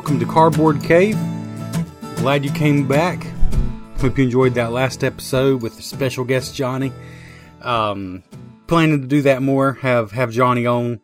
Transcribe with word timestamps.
welcome 0.00 0.18
to 0.18 0.24
Cardboard 0.24 0.82
Cave. 0.82 1.14
Glad 2.16 2.42
you 2.42 2.50
came 2.52 2.88
back. 2.88 3.22
Hope 3.98 4.16
you 4.16 4.24
enjoyed 4.24 4.54
that 4.54 4.72
last 4.72 5.04
episode 5.04 5.60
with 5.60 5.74
special 5.84 6.24
guest 6.24 6.54
Johnny. 6.54 6.90
Um, 7.60 8.22
planning 8.66 9.02
to 9.02 9.06
do 9.06 9.20
that 9.20 9.42
more. 9.42 9.74
Have 9.74 10.12
have 10.12 10.30
Johnny 10.30 10.64
on. 10.64 11.02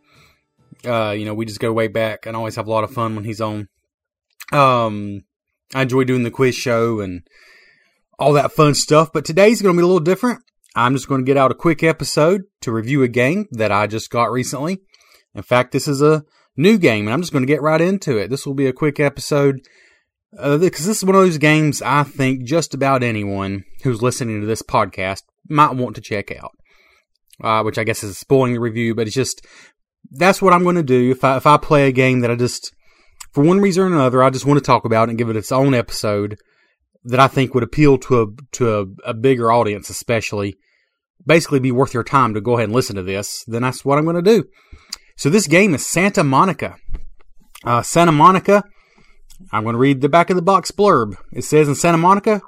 Uh, 0.83 1.11
you 1.11 1.27
know, 1.27 1.35
we 1.35 1.45
just 1.45 1.61
go 1.61 1.75
way 1.75 1.89
back 1.89 2.25
and 2.25 2.35
always 2.35 2.57
have 2.57 2.69
a 2.69 2.71
lot 2.71 2.85
of 2.85 2.91
fun 2.91 3.15
when 3.15 3.25
he's 3.25 3.43
on. 3.43 3.69
Um, 4.51 5.25
I 5.75 5.83
enjoy 5.83 6.05
doing 6.05 6.23
the 6.23 6.31
quiz 6.31 6.55
show 6.55 7.01
and 7.01 7.21
all 8.19 8.33
that 8.33 8.53
fun 8.53 8.75
stuff. 8.75 9.13
But 9.13 9.27
today's 9.27 9.61
going 9.61 9.75
to 9.75 9.79
be 9.79 9.85
a 9.85 9.87
little 9.87 10.01
different. 10.01 10.41
I'm 10.75 10.95
just 10.95 11.07
going 11.07 11.21
to 11.21 11.27
get 11.27 11.37
out 11.37 11.51
a 11.51 11.55
quick 11.55 11.83
episode 11.83 12.45
to 12.63 12.73
review 12.73 13.03
a 13.03 13.09
game 13.09 13.47
that 13.51 13.71
I 13.71 13.89
just 13.89 14.09
got 14.09 14.33
recently. 14.33 14.79
In 15.35 15.43
fact, 15.43 15.73
this 15.73 15.87
is 15.87 16.01
a 16.01 16.25
new 16.57 16.79
game, 16.79 17.07
and 17.07 17.15
I'm 17.15 17.21
just 17.21 17.33
going 17.33 17.43
to 17.43 17.53
get 17.53 17.63
right 17.63 17.81
into 17.81 18.17
it. 18.19 18.29
This 18.29 18.47
will 18.47 18.55
be 18.55 18.67
a 18.67 18.73
quick 18.73 19.01
episode 19.01 19.61
because 20.33 20.55
uh, 20.55 20.57
this 20.59 20.87
is 20.87 21.05
one 21.05 21.15
of 21.15 21.23
those 21.23 21.39
games 21.39 21.81
I 21.83 22.03
think 22.03 22.45
just 22.45 22.75
about 22.75 23.03
anyone 23.03 23.65
who's 23.83 24.03
listening 24.03 24.41
to 24.41 24.47
this 24.47 24.63
podcast 24.63 25.23
might 25.49 25.75
want 25.75 25.95
to 25.97 26.03
check 26.03 26.31
out. 26.37 26.53
Uh, 27.43 27.63
which 27.63 27.77
I 27.77 27.85
guess 27.85 28.03
is 28.03 28.17
spoiling 28.17 28.55
the 28.55 28.61
review, 28.61 28.95
but 28.95 29.07
it's 29.07 29.15
just 29.15 29.45
that's 30.11 30.41
what 30.41 30.55
I'm 30.55 30.63
going 30.63 30.77
to 30.77 30.83
do 30.83 31.11
if 31.11 31.23
I 31.23 31.37
if 31.37 31.47
I 31.47 31.59
play 31.59 31.87
a 31.87 31.93
game 31.93 32.21
that 32.21 32.31
I 32.31 32.35
just 32.35 32.73
for 33.33 33.45
one 33.45 33.61
reason 33.61 33.83
or 33.83 33.87
another 33.89 34.23
I 34.23 34.31
just 34.31 34.47
want 34.47 34.59
to 34.59 34.65
talk 34.65 34.87
about 34.87 35.11
and 35.11 35.19
give 35.19 35.29
it 35.29 35.37
its 35.37 35.53
own 35.53 35.75
episode 35.75 36.39
that 37.05 37.21
I 37.21 37.29
think 37.29 37.55
would 37.55 37.63
appeal 37.63 37.99
to 37.99 38.23
a 38.23 38.27
to 38.53 38.79
a, 38.79 39.11
a 39.11 39.15
bigger 39.15 39.53
audience, 39.53 39.91
especially 39.91 40.57
basically 41.27 41.61
be 41.61 41.73
worth 41.73 41.93
your 41.93 42.05
time 42.05 42.33
to 42.33 42.41
go 42.41 42.55
ahead 42.55 42.65
and 42.65 42.73
listen 42.73 42.97
to 42.97 43.03
this. 43.03 43.45
Then 43.47 43.63
that's 43.63 43.85
what 43.85 43.99
I'm 43.99 44.05
going 44.05 44.17
to 44.17 44.23
do. 44.23 44.45
So 45.19 45.31
this 45.31 45.47
game 45.47 45.75
is 45.75 45.87
Santa 45.87 46.23
Monica. 46.23 46.77
Uh, 47.65 47.81
Santa 47.81 48.13
Monica, 48.13 48.63
I'm 49.51 49.63
going 49.63 49.73
to 49.73 49.79
read 49.79 50.03
the 50.03 50.11
back 50.11 50.29
of 50.29 50.37
the 50.37 50.43
box 50.43 50.71
blurb. 50.71 51.17
It 51.33 51.43
says 51.43 51.69
in 51.69 51.75
Santa 51.75 51.97
Monica, 51.97 52.43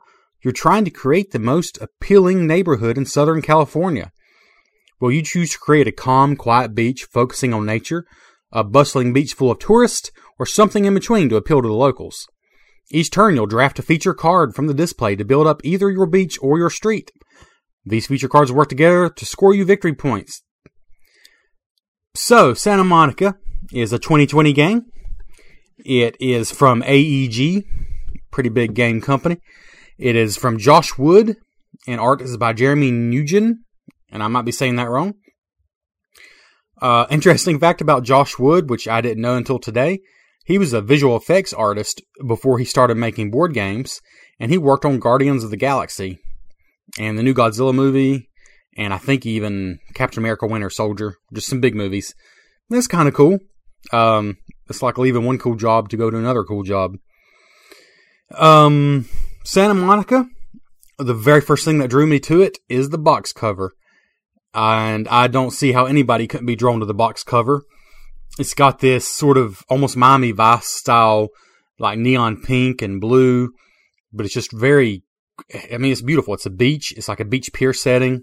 you're 0.45 0.53
trying 0.53 0.85
to 0.85 0.91
create 0.91 1.31
the 1.31 1.39
most 1.39 1.79
appealing 1.81 2.47
neighborhood 2.47 2.99
in 2.99 3.07
Southern 3.07 3.41
California. 3.41 4.13
Will 5.01 5.11
you 5.11 5.23
choose 5.23 5.53
to 5.53 5.59
create 5.59 5.89
a 5.89 5.93
calm, 5.93 6.37
quiet 6.37 6.75
beach 6.75 7.05
focusing 7.05 7.55
on 7.55 7.65
nature, 7.65 8.05
a 8.53 8.63
bustling 8.63 9.15
beach 9.15 9.33
full 9.33 9.51
of 9.51 9.59
tourists, 9.59 10.11
or 10.39 10.45
something 10.45 10.85
in 10.85 10.93
between 10.93 11.31
to 11.31 11.37
appeal 11.37 11.63
to 11.63 11.69
the 11.69 11.75
locals? 11.75 12.27
Each 12.91 13.11
turn, 13.11 13.35
you'll 13.35 13.47
draft 13.47 13.79
a 13.79 13.83
feature 13.83 14.15
card 14.15 14.55
from 14.55 14.67
the 14.67 14.75
display 14.75 15.17
to 15.17 15.25
build 15.25 15.47
up 15.47 15.63
either 15.65 15.91
your 15.91 16.07
beach 16.07 16.39
or 16.43 16.59
your 16.59 16.71
street. 16.71 17.13
These 17.87 18.09
feature 18.09 18.29
cards 18.29 18.53
work 18.53 18.69
together 18.69 19.09
to 19.09 19.25
score 19.25 19.55
you 19.55 19.65
victory 19.65 19.95
points. 19.95 20.43
So, 22.15 22.55
Santa 22.55 22.85
Monica 22.85 23.37
is 23.73 23.93
a 23.93 23.99
2020 23.99 24.53
game. 24.53 24.87
It 25.85 26.17
is 26.21 26.51
from 26.51 26.83
AEG, 26.83 27.65
pretty 28.31 28.49
big 28.49 28.75
game 28.75 29.01
company. 29.01 29.39
It 29.99 30.17
is 30.17 30.37
from 30.37 30.59
Josh 30.59 30.99
Wood, 30.99 31.37
and 31.87 32.01
art 32.01 32.21
is 32.21 32.37
by 32.37 32.53
Jeremy 32.53 32.91
Nugent, 32.91 33.59
and 34.11 34.23
I 34.23 34.29
might 34.29 34.45
be 34.45 34.53
saying 34.53 34.77
that 34.77 34.89
wrong. 34.89 35.15
Uh, 36.81 37.07
interesting 37.11 37.59
fact 37.59 37.81
about 37.81 38.05
Josh 38.05 38.39
Wood, 38.39 38.71
which 38.71 38.87
I 38.87 39.01
didn't 39.01 39.23
know 39.23 39.37
until 39.37 39.59
today. 39.59 40.01
He 40.45 40.59
was 40.59 40.73
a 40.73 40.81
visual 40.81 41.17
effects 41.17 41.53
artist 41.53 42.03
before 42.27 42.59
he 42.59 42.65
started 42.65 42.97
making 42.97 43.31
board 43.31 43.53
games, 43.53 44.01
and 44.41 44.51
he 44.51 44.59
worked 44.59 44.85
on 44.85 44.99
Guardians 44.99 45.45
of 45.45 45.51
the 45.51 45.57
Galaxy 45.57 46.19
and 46.99 47.19
the 47.19 47.23
new 47.23 47.35
Godzilla 47.35 47.75
movie 47.75 48.28
and 48.79 48.95
I 48.95 48.99
think 48.99 49.27
even 49.27 49.81
Captain 49.93 50.21
America 50.21 50.47
Winter 50.47 50.71
Soldier, 50.71 51.17
just 51.35 51.49
some 51.49 51.61
big 51.61 51.75
movies. 51.75 52.15
That's 52.71 52.87
kind 52.87 53.09
of 53.09 53.15
cool. 53.15 53.41
Um, 53.93 54.39
it's 54.69 54.83
like 54.83 54.99
leaving 54.99 55.25
one 55.25 55.39
cool 55.39 55.57
job 55.57 55.89
to 55.89 55.97
go 55.97 56.11
to 56.11 56.17
another 56.17 56.45
cool 56.45 56.63
job. 56.63 56.97
Um, 58.35 59.07
Santa 59.45 59.75
Monica, 59.75 60.27
the 60.97 61.15
very 61.15 61.41
first 61.41 61.65
thing 61.65 61.79
that 61.79 61.91
drew 61.91 62.07
me 62.07 62.21
to 62.21 62.41
it 62.41 62.59
is 62.69 62.91
the 62.91 62.99
box 62.99 63.33
cover. 63.33 63.73
And 64.55 65.09
I 65.09 65.27
don't 65.27 65.51
see 65.51 65.73
how 65.73 65.87
anybody 65.87 66.29
couldn't 66.29 66.47
be 66.47 66.57
drawn 66.57 66.81
to 66.81 66.87
the 66.87 66.95
box 66.95 67.25
cover. 67.25 67.65
It's 68.39 68.55
got 68.55 68.79
this 68.79 69.09
sort 69.09 69.39
of 69.39 69.65
almost 69.69 69.97
Miami 69.97 70.31
Vice 70.31 70.69
style, 70.69 71.31
like 71.81 71.99
neon 71.99 72.41
pink 72.41 72.81
and 72.81 73.01
blue, 73.01 73.51
but 74.13 74.25
it's 74.25 74.35
just 74.35 74.53
very, 74.53 75.03
I 75.73 75.79
mean, 75.79 75.91
it's 75.91 76.03
beautiful. 76.03 76.35
It's 76.35 76.47
a 76.47 76.51
beach. 76.51 76.93
It's 76.97 77.09
like 77.09 77.21
a 77.21 77.25
beach 77.25 77.53
pier 77.53 77.73
setting. 77.73 78.23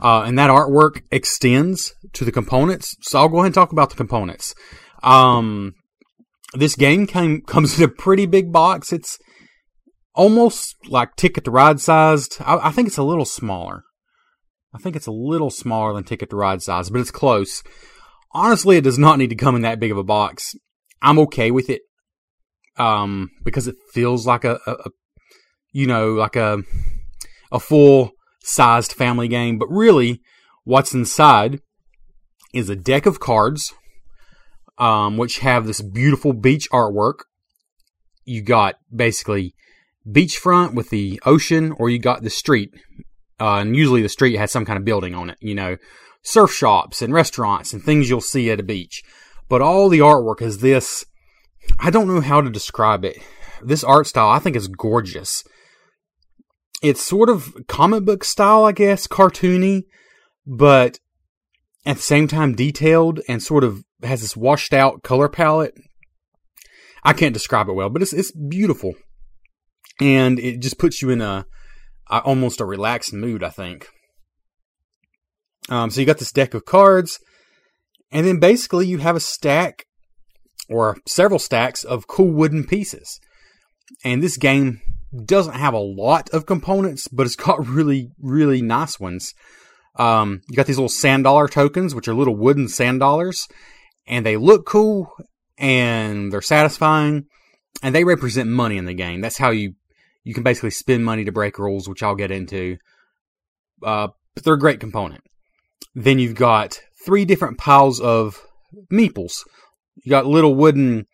Uh, 0.00 0.22
and 0.22 0.38
that 0.38 0.50
artwork 0.50 1.02
extends 1.10 1.94
to 2.14 2.24
the 2.24 2.32
components. 2.32 2.96
So 3.02 3.18
I'll 3.18 3.28
go 3.28 3.38
ahead 3.38 3.46
and 3.46 3.54
talk 3.54 3.72
about 3.72 3.90
the 3.90 3.96
components. 3.96 4.54
Um, 5.02 5.74
this 6.54 6.74
game 6.74 7.06
came, 7.06 7.42
comes 7.46 7.78
in 7.78 7.84
a 7.84 7.88
pretty 7.88 8.26
big 8.26 8.52
box. 8.52 8.92
It's 8.92 9.18
almost 10.14 10.74
like 10.88 11.16
Ticket 11.16 11.44
to 11.44 11.50
Ride 11.50 11.80
sized. 11.80 12.36
I, 12.40 12.68
I 12.68 12.70
think 12.70 12.88
it's 12.88 12.98
a 12.98 13.02
little 13.02 13.24
smaller. 13.24 13.82
I 14.72 14.78
think 14.78 14.96
it's 14.96 15.06
a 15.06 15.12
little 15.12 15.50
smaller 15.50 15.92
than 15.92 16.04
Ticket 16.04 16.30
to 16.30 16.36
Ride 16.36 16.62
size, 16.62 16.90
but 16.90 17.00
it's 17.00 17.10
close. 17.10 17.62
Honestly, 18.32 18.76
it 18.76 18.84
does 18.84 18.98
not 18.98 19.18
need 19.18 19.30
to 19.30 19.36
come 19.36 19.56
in 19.56 19.62
that 19.62 19.80
big 19.80 19.90
of 19.90 19.98
a 19.98 20.04
box. 20.04 20.54
I'm 21.02 21.18
okay 21.20 21.50
with 21.50 21.68
it. 21.68 21.82
Um, 22.76 23.30
because 23.44 23.66
it 23.66 23.74
feels 23.92 24.26
like 24.26 24.44
a, 24.44 24.58
a, 24.66 24.72
a 24.72 24.90
you 25.72 25.86
know, 25.86 26.12
like 26.12 26.36
a, 26.36 26.62
a 27.52 27.60
full 27.60 28.12
sized 28.42 28.92
family 28.92 29.28
game, 29.28 29.58
but 29.58 29.68
really 29.68 30.20
what's 30.64 30.94
inside 30.94 31.60
is 32.52 32.68
a 32.68 32.76
deck 32.76 33.06
of 33.06 33.20
cards, 33.20 33.72
um, 34.78 35.16
which 35.16 35.38
have 35.38 35.66
this 35.66 35.80
beautiful 35.80 36.32
beach 36.32 36.68
artwork. 36.70 37.20
You 38.24 38.42
got 38.42 38.76
basically 38.94 39.54
beachfront 40.08 40.74
with 40.74 40.90
the 40.90 41.20
ocean, 41.24 41.72
or 41.78 41.90
you 41.90 41.98
got 41.98 42.22
the 42.22 42.30
street. 42.30 42.70
Uh, 43.40 43.56
and 43.56 43.76
usually 43.76 44.02
the 44.02 44.08
street 44.08 44.36
has 44.36 44.50
some 44.52 44.64
kind 44.64 44.78
of 44.78 44.84
building 44.84 45.14
on 45.14 45.30
it, 45.30 45.38
you 45.40 45.54
know, 45.54 45.76
surf 46.22 46.52
shops 46.52 47.00
and 47.00 47.14
restaurants 47.14 47.72
and 47.72 47.82
things 47.82 48.10
you'll 48.10 48.20
see 48.20 48.50
at 48.50 48.60
a 48.60 48.64
beach. 48.64 49.02
But 49.48 49.62
all 49.62 49.88
the 49.88 50.00
artwork 50.00 50.42
is 50.42 50.58
this. 50.58 51.04
I 51.78 51.90
don't 51.90 52.08
know 52.08 52.20
how 52.20 52.40
to 52.40 52.50
describe 52.50 53.04
it. 53.04 53.18
This 53.62 53.84
art 53.84 54.06
style 54.06 54.28
I 54.28 54.38
think 54.38 54.56
is 54.56 54.68
gorgeous 54.68 55.44
it's 56.82 57.02
sort 57.02 57.28
of 57.28 57.54
comic 57.68 58.04
book 58.04 58.24
style, 58.24 58.64
I 58.64 58.72
guess, 58.72 59.06
cartoony, 59.06 59.84
but 60.46 60.98
at 61.84 61.96
the 61.96 62.02
same 62.02 62.28
time 62.28 62.54
detailed 62.54 63.20
and 63.28 63.42
sort 63.42 63.64
of 63.64 63.84
has 64.02 64.22
this 64.22 64.36
washed 64.36 64.72
out 64.72 65.02
color 65.02 65.28
palette. 65.28 65.74
I 67.02 67.12
can't 67.12 67.34
describe 67.34 67.68
it 67.68 67.74
well, 67.74 67.90
but 67.90 68.02
it's 68.02 68.12
it's 68.12 68.32
beautiful, 68.32 68.94
and 70.00 70.38
it 70.38 70.60
just 70.60 70.78
puts 70.78 71.00
you 71.00 71.10
in 71.10 71.20
a, 71.20 71.46
a 72.10 72.18
almost 72.20 72.60
a 72.60 72.66
relaxed 72.66 73.12
mood. 73.12 73.42
I 73.42 73.50
think. 73.50 73.88
Um, 75.68 75.90
so 75.90 76.00
you 76.00 76.06
got 76.06 76.18
this 76.18 76.32
deck 76.32 76.52
of 76.52 76.64
cards, 76.64 77.18
and 78.10 78.26
then 78.26 78.38
basically 78.38 78.86
you 78.86 78.98
have 78.98 79.16
a 79.16 79.20
stack 79.20 79.86
or 80.68 80.98
several 81.06 81.38
stacks 81.38 81.84
of 81.84 82.06
cool 82.06 82.30
wooden 82.30 82.64
pieces. 82.64 83.20
And 84.04 84.22
this 84.22 84.36
game 84.36 84.80
doesn't 85.24 85.54
have 85.54 85.74
a 85.74 85.78
lot 85.78 86.30
of 86.30 86.46
components, 86.46 87.08
but 87.08 87.26
it's 87.26 87.36
got 87.36 87.66
really, 87.66 88.10
really 88.20 88.62
nice 88.62 88.98
ones. 88.98 89.34
Um, 89.96 90.40
you 90.48 90.56
got 90.56 90.66
these 90.66 90.78
little 90.78 90.88
sand 90.88 91.24
dollar 91.24 91.48
tokens, 91.48 91.94
which 91.94 92.08
are 92.08 92.14
little 92.14 92.36
wooden 92.36 92.68
sand 92.68 93.00
dollars, 93.00 93.48
and 94.06 94.24
they 94.24 94.36
look 94.36 94.66
cool 94.66 95.12
and 95.58 96.32
they're 96.32 96.40
satisfying, 96.40 97.26
and 97.82 97.94
they 97.94 98.04
represent 98.04 98.48
money 98.48 98.76
in 98.76 98.86
the 98.86 98.94
game. 98.94 99.20
That's 99.20 99.38
how 99.38 99.50
you 99.50 99.74
you 100.24 100.34
can 100.34 100.42
basically 100.42 100.70
spend 100.70 101.04
money 101.04 101.24
to 101.24 101.32
break 101.32 101.58
rules, 101.58 101.88
which 101.88 102.02
I'll 102.02 102.14
get 102.14 102.30
into. 102.30 102.76
Uh, 103.82 104.08
but 104.34 104.44
they're 104.44 104.54
a 104.54 104.58
great 104.58 104.80
component. 104.80 105.22
Then 105.94 106.18
you've 106.18 106.34
got 106.34 106.80
three 107.04 107.24
different 107.24 107.58
piles 107.58 108.00
of 108.00 108.38
meeples. 108.92 109.38
You 110.04 110.10
got 110.10 110.26
little 110.26 110.54
wooden 110.54 111.06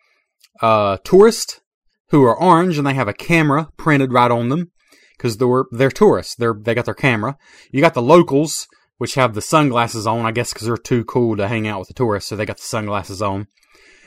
uh, 0.61 0.97
tourist 1.03 1.61
who 2.09 2.23
are 2.23 2.37
orange 2.39 2.77
and 2.77 2.87
they 2.87 2.93
have 2.93 3.07
a 3.07 3.13
camera 3.13 3.69
printed 3.77 4.13
right 4.13 4.31
on 4.31 4.49
them. 4.49 4.71
because 5.17 5.37
they're 5.37 5.65
they're 5.71 5.91
tourists. 5.91 6.35
They're 6.35 6.53
they 6.53 6.75
got 6.75 6.85
their 6.85 6.93
camera. 6.93 7.37
You 7.71 7.81
got 7.81 7.93
the 7.93 8.01
locals, 8.01 8.67
which 8.97 9.15
have 9.15 9.33
the 9.33 9.41
sunglasses 9.41 10.07
on, 10.07 10.25
I 10.25 10.31
guess, 10.31 10.53
because 10.53 10.67
they're 10.67 10.77
too 10.77 11.03
cool 11.05 11.35
to 11.37 11.47
hang 11.47 11.67
out 11.67 11.79
with 11.79 11.87
the 11.87 11.93
tourists, 11.93 12.29
so 12.29 12.35
they 12.35 12.45
got 12.45 12.57
the 12.57 12.63
sunglasses 12.63 13.21
on. 13.21 13.47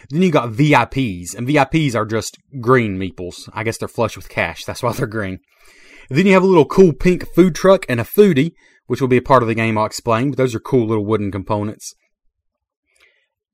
Then 0.08 0.22
you 0.22 0.30
got 0.30 0.50
VIPs, 0.50 1.34
and 1.34 1.46
VIPs 1.46 1.94
are 1.94 2.06
just 2.06 2.38
green 2.60 2.98
meeples. 2.98 3.48
I 3.52 3.64
guess 3.64 3.78
they're 3.78 3.88
flush 3.88 4.16
with 4.16 4.28
cash. 4.28 4.64
That's 4.64 4.82
why 4.82 4.92
they're 4.96 5.06
green. 5.06 5.40
then 6.08 6.26
you 6.26 6.32
have 6.32 6.42
a 6.42 6.46
little 6.46 6.64
cool 6.64 6.92
pink 6.92 7.24
food 7.34 7.54
truck 7.54 7.84
and 7.88 8.00
a 8.00 8.04
foodie, 8.04 8.52
which 8.86 9.00
will 9.00 9.08
be 9.08 9.18
a 9.18 9.22
part 9.22 9.42
of 9.42 9.48
the 9.48 9.54
game 9.54 9.76
I'll 9.78 9.86
explain, 9.86 10.30
but 10.30 10.36
those 10.38 10.54
are 10.54 10.60
cool 10.60 10.86
little 10.86 11.04
wooden 11.04 11.30
components. 11.30 11.94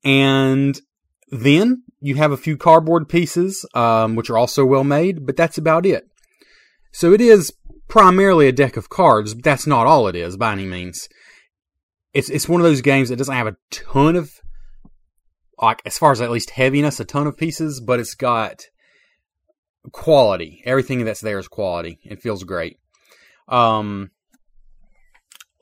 And 0.04 0.80
then 1.28 1.82
you 2.00 2.16
have 2.16 2.32
a 2.32 2.36
few 2.36 2.56
cardboard 2.56 3.08
pieces, 3.08 3.66
um, 3.74 4.14
which 4.14 4.30
are 4.30 4.38
also 4.38 4.64
well 4.64 4.84
made, 4.84 5.26
but 5.26 5.36
that's 5.36 5.58
about 5.58 5.86
it. 5.86 6.08
So 6.92 7.12
it 7.12 7.20
is 7.20 7.52
primarily 7.88 8.48
a 8.48 8.52
deck 8.52 8.76
of 8.76 8.88
cards, 8.88 9.34
but 9.34 9.44
that's 9.44 9.66
not 9.66 9.86
all 9.86 10.08
it 10.08 10.14
is 10.16 10.36
by 10.36 10.52
any 10.52 10.66
means. 10.66 11.08
It's 12.14 12.30
it's 12.30 12.48
one 12.48 12.60
of 12.60 12.64
those 12.66 12.80
games 12.80 13.08
that 13.08 13.16
doesn't 13.16 13.34
have 13.34 13.46
a 13.46 13.56
ton 13.70 14.16
of 14.16 14.40
like 15.60 15.82
as 15.84 15.98
far 15.98 16.12
as 16.12 16.20
at 16.20 16.30
least 16.30 16.50
heaviness, 16.50 17.00
a 17.00 17.04
ton 17.04 17.26
of 17.26 17.36
pieces, 17.36 17.80
but 17.80 18.00
it's 18.00 18.14
got 18.14 18.66
quality. 19.92 20.62
Everything 20.64 21.04
that's 21.04 21.20
there 21.20 21.38
is 21.38 21.48
quality. 21.48 21.98
It 22.04 22.22
feels 22.22 22.44
great. 22.44 22.78
Um, 23.48 24.10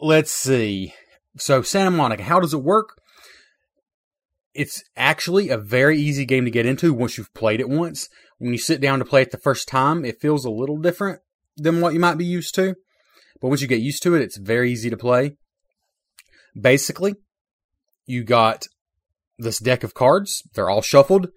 let's 0.01 0.31
see. 0.31 0.95
So 1.37 1.63
Santa 1.63 1.91
Monica, 1.91 2.23
how 2.23 2.41
does 2.41 2.55
it 2.55 2.63
work? 2.63 3.01
It's 4.55 4.85
actually 4.97 5.49
a 5.49 5.59
very 5.59 5.99
easy 5.99 6.25
game 6.25 6.45
to 6.45 6.51
get 6.51 6.67
into 6.67 6.95
once 6.95 7.19
you've 7.19 7.35
played 7.35 7.61
it 7.61 7.69
once. 7.69 8.09
When 8.39 8.53
you 8.53 8.59
sit 8.59 8.81
down 8.81 9.01
to 9.01 9.05
play 9.05 9.23
it 9.23 9.31
the 9.31 9.39
first 9.39 9.69
time, 9.69 10.05
it 10.05 10.21
feels 10.21 10.45
a 10.45 10.51
little 10.51 10.79
different 10.79 11.21
than 11.57 11.81
what 11.81 11.93
you 11.93 12.01
might 12.01 12.19
be 12.19 12.25
used 12.25 12.55
to. 12.57 12.75
But 13.41 13.49
once 13.49 13.63
you 13.63 13.69
get 13.69 13.81
used 13.81 14.03
to 14.05 14.15
it, 14.15 14.23
it's 14.23 14.37
very 14.37 14.71
easy 14.71 14.91
to 14.91 14.97
play. 14.97 15.37
Basically, 16.59 17.15
you 18.07 18.23
got 18.23 18.67
this 19.39 19.59
deck 19.59 19.83
of 19.83 19.95
cards. 19.95 20.43
They're 20.55 20.71
all 20.71 20.83
shuffled. 20.83 21.29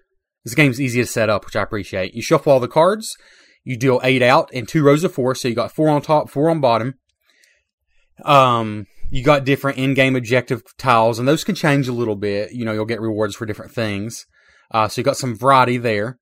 This 0.44 0.54
game's 0.54 0.80
easy 0.80 1.02
to 1.02 1.08
set 1.08 1.30
up, 1.30 1.46
which 1.46 1.56
I 1.56 1.64
appreciate. 1.64 2.14
You 2.14 2.22
shuffle 2.22 2.54
all 2.54 2.60
the 2.60 2.68
cards. 2.68 3.16
You 3.64 3.78
deal 3.78 4.00
eight 4.04 4.22
out 4.22 4.54
in 4.54 4.66
two 4.66 4.84
rows 4.84 5.04
of 5.04 5.14
four. 5.14 5.36
So 5.36 5.48
you 5.48 5.56
got 5.56 5.74
four 5.74 5.90
on 5.90 6.02
top, 6.02 6.30
four 6.30 6.50
on 6.50 6.62
bottom. 6.62 6.94
Um, 8.24 8.86
you 9.10 9.24
got 9.24 9.46
different 9.46 9.78
in-game 9.78 10.16
objective 10.16 10.64
tiles, 10.78 11.20
and 11.20 11.28
those 11.28 11.44
can 11.44 11.56
change 11.56 11.88
a 11.88 11.94
little 11.94 12.16
bit. 12.16 12.52
You 12.52 12.66
know, 12.66 12.74
you'll 12.74 12.86
get 12.86 13.02
rewards 13.02 13.36
for 13.36 13.46
different 13.46 13.72
things. 13.72 14.26
Uh, 14.72 14.88
so 14.88 15.00
you 15.00 15.06
got 15.06 15.18
some 15.18 15.38
variety 15.38 15.78
there. 15.78 16.20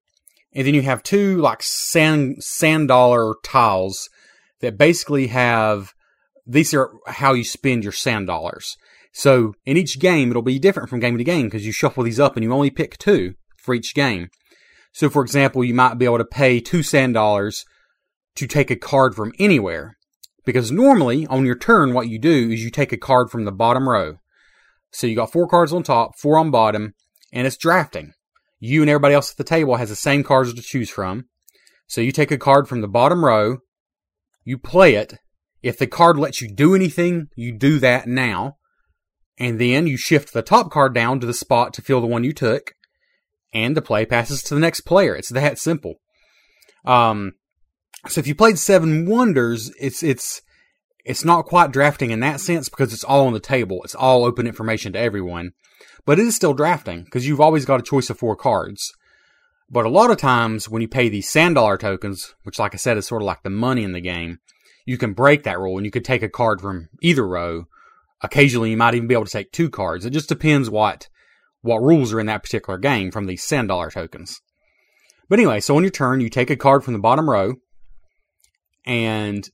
And 0.53 0.65
then 0.65 0.73
you 0.73 0.83
have 0.83 1.03
two 1.03 1.37
like 1.37 1.61
sand 1.61 2.41
sand 2.41 2.87
dollar 2.87 3.35
tiles 3.43 4.09
that 4.61 4.77
basically 4.77 5.27
have 5.27 5.93
these 6.47 6.73
are 6.73 6.91
how 7.07 7.33
you 7.33 7.43
spend 7.43 7.83
your 7.83 7.91
sand 7.91 8.27
dollars. 8.27 8.77
So 9.11 9.53
in 9.65 9.77
each 9.77 9.99
game, 9.99 10.29
it'll 10.29 10.41
be 10.41 10.59
different 10.59 10.89
from 10.89 10.99
game 10.99 11.17
to 11.17 11.23
game 11.23 11.47
because 11.47 11.65
you 11.65 11.71
shuffle 11.71 12.03
these 12.03 12.19
up 12.19 12.35
and 12.35 12.43
you 12.43 12.53
only 12.53 12.69
pick 12.69 12.97
two 12.97 13.33
for 13.57 13.75
each 13.75 13.93
game. 13.93 14.29
So 14.93 15.09
for 15.09 15.23
example, 15.23 15.63
you 15.63 15.73
might 15.73 15.97
be 15.97 16.05
able 16.05 16.19
to 16.19 16.25
pay 16.25 16.61
two 16.61 16.83
sand 16.83 17.15
dollars 17.15 17.65
to 18.35 18.47
take 18.47 18.71
a 18.71 18.75
card 18.77 19.13
from 19.13 19.33
anywhere. 19.37 19.97
Because 20.45 20.71
normally 20.71 21.25
on 21.27 21.45
your 21.45 21.57
turn, 21.57 21.93
what 21.93 22.07
you 22.07 22.19
do 22.19 22.51
is 22.51 22.63
you 22.63 22.69
take 22.69 22.93
a 22.93 22.97
card 22.97 23.31
from 23.31 23.45
the 23.45 23.51
bottom 23.51 23.89
row. 23.89 24.19
So 24.91 25.07
you 25.07 25.15
got 25.15 25.31
four 25.31 25.47
cards 25.47 25.73
on 25.73 25.83
top, 25.83 26.17
four 26.17 26.37
on 26.37 26.51
bottom, 26.51 26.93
and 27.33 27.45
it's 27.45 27.57
drafting 27.57 28.13
you 28.59 28.81
and 28.81 28.89
everybody 28.89 29.13
else 29.13 29.31
at 29.31 29.37
the 29.37 29.43
table 29.43 29.75
has 29.75 29.89
the 29.89 29.95
same 29.95 30.23
cards 30.23 30.53
to 30.53 30.61
choose 30.61 30.89
from. 30.89 31.25
So 31.87 32.01
you 32.01 32.11
take 32.11 32.31
a 32.31 32.37
card 32.37 32.67
from 32.67 32.81
the 32.81 32.87
bottom 32.87 33.23
row, 33.23 33.59
you 34.43 34.57
play 34.57 34.95
it. 34.95 35.15
If 35.61 35.77
the 35.77 35.87
card 35.87 36.17
lets 36.17 36.41
you 36.41 36.53
do 36.53 36.75
anything, 36.75 37.27
you 37.35 37.57
do 37.57 37.79
that 37.79 38.07
now. 38.07 38.57
And 39.37 39.59
then 39.59 39.87
you 39.87 39.97
shift 39.97 40.33
the 40.33 40.41
top 40.41 40.71
card 40.71 40.93
down 40.93 41.19
to 41.19 41.27
the 41.27 41.33
spot 41.33 41.73
to 41.73 41.81
fill 41.81 42.01
the 42.01 42.07
one 42.07 42.23
you 42.23 42.33
took. 42.33 42.73
And 43.53 43.75
the 43.75 43.81
play 43.81 44.05
passes 44.05 44.43
to 44.43 44.53
the 44.53 44.59
next 44.59 44.81
player. 44.81 45.15
It's 45.15 45.29
that 45.29 45.57
simple. 45.59 45.95
Um, 46.85 47.33
so 48.07 48.19
if 48.19 48.27
you 48.27 48.35
played 48.35 48.59
Seven 48.59 49.05
Wonders, 49.05 49.71
it's, 49.79 50.03
it's, 50.03 50.41
it's 51.03 51.25
not 51.25 51.45
quite 51.45 51.71
drafting 51.71 52.11
in 52.11 52.19
that 52.21 52.39
sense 52.39 52.69
because 52.69 52.93
it's 52.93 53.03
all 53.03 53.27
on 53.27 53.33
the 53.33 53.39
table. 53.39 53.81
It's 53.83 53.95
all 53.95 54.25
open 54.25 54.47
information 54.47 54.93
to 54.93 54.99
everyone 54.99 55.53
but 56.05 56.19
it 56.19 56.27
is 56.27 56.35
still 56.35 56.53
drafting 56.53 57.03
because 57.03 57.27
you've 57.27 57.41
always 57.41 57.65
got 57.65 57.79
a 57.79 57.83
choice 57.83 58.09
of 58.09 58.17
four 58.17 58.35
cards. 58.35 58.93
But 59.69 59.85
a 59.85 59.89
lot 59.89 60.11
of 60.11 60.17
times 60.17 60.69
when 60.69 60.81
you 60.83 60.87
pay 60.87 61.09
these 61.09 61.29
sand 61.29 61.55
dollar 61.55 61.77
tokens, 61.77 62.35
which 62.43 62.59
like 62.59 62.75
I 62.75 62.77
said 62.77 62.97
is 62.97 63.07
sort 63.07 63.23
of 63.23 63.25
like 63.25 63.41
the 63.41 63.49
money 63.49 63.83
in 63.83 63.93
the 63.93 64.01
game, 64.01 64.39
you 64.85 64.97
can 64.97 65.13
break 65.13 65.43
that 65.43 65.59
rule 65.59 65.77
and 65.77 65.85
you 65.85 65.91
could 65.91 66.05
take 66.05 66.21
a 66.21 66.29
card 66.29 66.61
from 66.61 66.89
either 67.01 67.27
row. 67.27 67.65
Occasionally 68.21 68.69
you 68.69 68.77
might 68.77 68.93
even 68.93 69.07
be 69.07 69.15
able 69.15 69.25
to 69.25 69.31
take 69.31 69.51
two 69.51 69.69
cards. 69.69 70.05
It 70.05 70.11
just 70.11 70.29
depends 70.29 70.69
what 70.69 71.09
what 71.61 71.81
rules 71.81 72.13
are 72.13 72.19
in 72.19 72.27
that 72.27 72.43
particular 72.43 72.77
game 72.77 73.09
from 73.09 73.25
these 73.25 73.43
sand 73.43 73.69
dollar 73.69 73.89
tokens. 73.89 74.39
But 75.27 75.39
anyway, 75.39 75.59
so 75.59 75.75
on 75.75 75.81
your 75.81 75.89
turn 75.89 76.21
you 76.21 76.29
take 76.29 76.51
a 76.51 76.55
card 76.55 76.83
from 76.83 76.93
the 76.93 76.99
bottom 76.99 77.27
row 77.27 77.55
and 78.85 79.49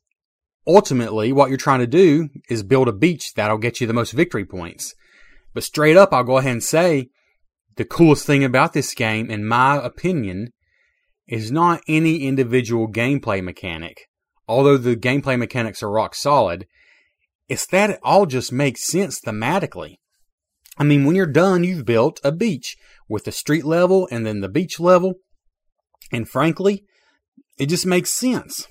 ultimately 0.67 1.33
what 1.33 1.49
you're 1.49 1.57
trying 1.57 1.79
to 1.79 1.87
do 1.87 2.29
is 2.49 2.63
build 2.63 2.87
a 2.87 2.93
beach 2.93 3.33
that'll 3.35 3.57
get 3.57 3.81
you 3.81 3.87
the 3.87 3.93
most 3.93 4.11
victory 4.11 4.45
points. 4.45 4.93
But 5.53 5.63
straight 5.63 5.97
up, 5.97 6.13
I'll 6.13 6.23
go 6.23 6.37
ahead 6.37 6.51
and 6.51 6.63
say 6.63 7.09
the 7.75 7.85
coolest 7.85 8.25
thing 8.25 8.43
about 8.43 8.73
this 8.73 8.93
game, 8.93 9.29
in 9.29 9.45
my 9.45 9.75
opinion, 9.83 10.51
is 11.27 11.51
not 11.51 11.81
any 11.87 12.23
individual 12.23 12.91
gameplay 12.91 13.43
mechanic. 13.43 14.07
Although 14.47 14.77
the 14.77 14.95
gameplay 14.95 15.37
mechanics 15.37 15.81
are 15.81 15.89
rock 15.89 16.13
solid, 16.13 16.67
it's 17.47 17.65
that 17.67 17.89
it 17.89 17.99
all 18.03 18.25
just 18.25 18.51
makes 18.51 18.85
sense 18.85 19.19
thematically. 19.19 19.95
I 20.77 20.83
mean, 20.83 21.05
when 21.05 21.15
you're 21.15 21.25
done, 21.25 21.63
you've 21.63 21.85
built 21.85 22.19
a 22.23 22.31
beach 22.31 22.75
with 23.07 23.25
the 23.25 23.31
street 23.31 23.65
level 23.65 24.07
and 24.11 24.25
then 24.25 24.41
the 24.41 24.49
beach 24.49 24.79
level. 24.79 25.15
And 26.11 26.27
frankly, 26.27 26.85
it 27.57 27.67
just 27.67 27.85
makes 27.85 28.11
sense. 28.11 28.67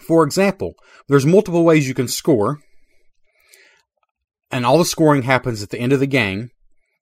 For 0.00 0.24
example, 0.24 0.74
there's 1.08 1.26
multiple 1.26 1.64
ways 1.64 1.88
you 1.88 1.94
can 1.94 2.08
score, 2.08 2.60
and 4.50 4.64
all 4.64 4.78
the 4.78 4.84
scoring 4.84 5.22
happens 5.22 5.62
at 5.62 5.70
the 5.70 5.78
end 5.78 5.92
of 5.92 6.00
the 6.00 6.06
game, 6.06 6.50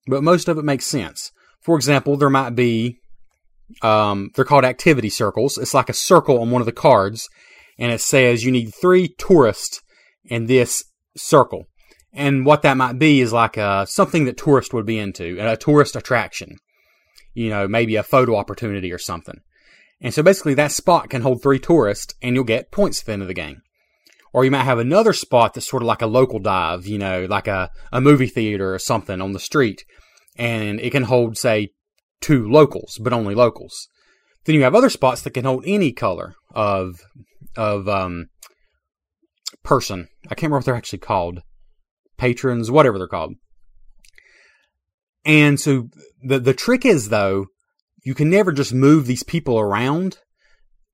but 0.06 0.22
most 0.22 0.48
of 0.48 0.58
it 0.58 0.64
makes 0.64 0.86
sense. 0.86 1.30
For 1.60 1.76
example, 1.76 2.16
there 2.16 2.30
might 2.30 2.50
be, 2.50 2.98
um, 3.82 4.30
they're 4.34 4.44
called 4.44 4.64
activity 4.64 5.10
circles. 5.10 5.58
It's 5.58 5.74
like 5.74 5.88
a 5.88 5.94
circle 5.94 6.40
on 6.40 6.50
one 6.50 6.62
of 6.62 6.66
the 6.66 6.72
cards, 6.72 7.28
and 7.78 7.92
it 7.92 8.00
says 8.00 8.44
you 8.44 8.50
need 8.50 8.72
three 8.74 9.14
tourists 9.18 9.80
in 10.24 10.46
this 10.46 10.84
circle. 11.16 11.66
And 12.12 12.44
what 12.44 12.62
that 12.62 12.76
might 12.76 12.98
be 12.98 13.20
is 13.20 13.32
like 13.32 13.56
a, 13.56 13.86
something 13.88 14.26
that 14.26 14.36
tourists 14.36 14.74
would 14.74 14.86
be 14.86 14.98
into, 14.98 15.38
a 15.40 15.56
tourist 15.56 15.96
attraction. 15.96 16.56
You 17.34 17.48
know, 17.48 17.66
maybe 17.66 17.96
a 17.96 18.02
photo 18.02 18.36
opportunity 18.36 18.92
or 18.92 18.98
something. 18.98 19.40
And 20.02 20.12
so 20.12 20.22
basically 20.22 20.54
that 20.54 20.72
spot 20.72 21.08
can 21.08 21.22
hold 21.22 21.40
three 21.40 21.60
tourists 21.60 22.14
and 22.20 22.34
you'll 22.34 22.44
get 22.44 22.72
points 22.72 23.00
at 23.00 23.06
the 23.06 23.12
end 23.12 23.22
of 23.22 23.28
the 23.28 23.34
game. 23.34 23.62
Or 24.34 24.44
you 24.44 24.50
might 24.50 24.64
have 24.64 24.78
another 24.78 25.12
spot 25.12 25.54
that's 25.54 25.68
sort 25.68 25.82
of 25.82 25.86
like 25.86 26.02
a 26.02 26.06
local 26.06 26.40
dive, 26.40 26.86
you 26.86 26.98
know, 26.98 27.26
like 27.26 27.46
a, 27.46 27.70
a 27.92 28.00
movie 28.00 28.26
theater 28.26 28.74
or 28.74 28.78
something 28.78 29.20
on 29.20 29.32
the 29.32 29.38
street. 29.38 29.84
And 30.36 30.80
it 30.80 30.90
can 30.90 31.04
hold, 31.04 31.38
say, 31.38 31.68
two 32.20 32.50
locals, 32.50 32.98
but 33.00 33.12
only 33.12 33.34
locals. 33.34 33.88
Then 34.44 34.56
you 34.56 34.62
have 34.62 34.74
other 34.74 34.90
spots 34.90 35.22
that 35.22 35.34
can 35.34 35.44
hold 35.44 35.64
any 35.66 35.92
color 35.92 36.34
of, 36.52 37.00
of, 37.56 37.88
um, 37.88 38.26
person. 39.62 40.08
I 40.24 40.34
can't 40.34 40.44
remember 40.44 40.56
what 40.56 40.64
they're 40.64 40.74
actually 40.74 40.98
called. 41.00 41.42
Patrons, 42.16 42.70
whatever 42.70 42.98
they're 42.98 43.06
called. 43.06 43.34
And 45.24 45.60
so 45.60 45.88
the, 46.22 46.40
the 46.40 46.54
trick 46.54 46.84
is 46.84 47.10
though, 47.10 47.46
you 48.02 48.14
can 48.14 48.30
never 48.30 48.52
just 48.52 48.74
move 48.74 49.06
these 49.06 49.22
people 49.22 49.58
around. 49.58 50.18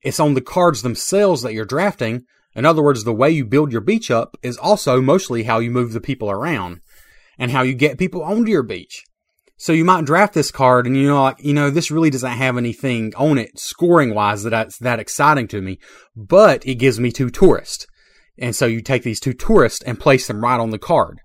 It's 0.02 0.20
on 0.20 0.34
the 0.34 0.40
cards 0.40 0.82
themselves 0.82 1.42
that 1.42 1.54
you're 1.54 1.64
drafting 1.64 2.24
in 2.58 2.64
other 2.64 2.82
words, 2.82 3.04
the 3.04 3.12
way 3.12 3.30
you 3.30 3.44
build 3.44 3.70
your 3.70 3.80
beach 3.80 4.10
up 4.10 4.36
is 4.42 4.56
also 4.56 5.00
mostly 5.00 5.44
how 5.44 5.60
you 5.60 5.70
move 5.70 5.92
the 5.92 6.00
people 6.00 6.28
around 6.28 6.80
and 7.38 7.52
how 7.52 7.62
you 7.62 7.72
get 7.72 7.98
people 7.98 8.22
onto 8.24 8.50
your 8.50 8.64
beach. 8.64 9.04
So 9.56 9.72
you 9.72 9.84
might 9.84 10.04
draft 10.04 10.34
this 10.34 10.50
card 10.50 10.84
and 10.84 10.96
you 10.96 11.06
know, 11.06 11.22
like, 11.22 11.36
you 11.38 11.52
know, 11.52 11.70
this 11.70 11.92
really 11.92 12.10
doesn't 12.10 12.32
have 12.32 12.56
anything 12.56 13.12
on 13.16 13.38
it 13.38 13.58
scoring 13.58 14.12
wise 14.12 14.42
that's 14.42 14.76
that 14.78 14.98
exciting 14.98 15.46
to 15.48 15.60
me, 15.60 15.78
but 16.16 16.66
it 16.66 16.76
gives 16.76 16.98
me 16.98 17.12
two 17.12 17.30
tourists. 17.30 17.86
And 18.38 18.56
so 18.56 18.66
you 18.66 18.80
take 18.80 19.04
these 19.04 19.20
two 19.20 19.34
tourists 19.34 19.84
and 19.84 20.00
place 20.00 20.26
them 20.26 20.42
right 20.42 20.58
on 20.58 20.70
the 20.70 20.78
card. 20.78 21.20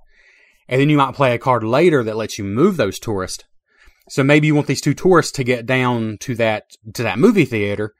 And 0.67 0.79
then 0.79 0.89
you 0.89 0.97
might 0.97 1.15
play 1.15 1.33
a 1.33 1.39
card 1.39 1.63
later 1.63 2.03
that 2.03 2.15
lets 2.15 2.37
you 2.37 2.43
move 2.43 2.77
those 2.77 2.99
tourists. 2.99 3.43
So 4.09 4.23
maybe 4.23 4.47
you 4.47 4.55
want 4.55 4.67
these 4.67 4.81
two 4.81 4.93
tourists 4.93 5.31
to 5.33 5.43
get 5.43 5.65
down 5.65 6.17
to 6.21 6.35
that, 6.35 6.71
to 6.93 7.03
that 7.03 7.19
movie 7.19 7.45
theater. 7.45 7.93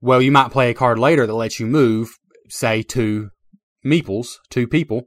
Well, 0.00 0.22
you 0.22 0.32
might 0.32 0.50
play 0.50 0.70
a 0.70 0.74
card 0.74 0.98
later 0.98 1.26
that 1.26 1.34
lets 1.34 1.60
you 1.60 1.66
move 1.66 2.18
say, 2.52 2.82
two 2.82 3.30
meeples, 3.84 4.36
two 4.50 4.66
people, 4.66 5.04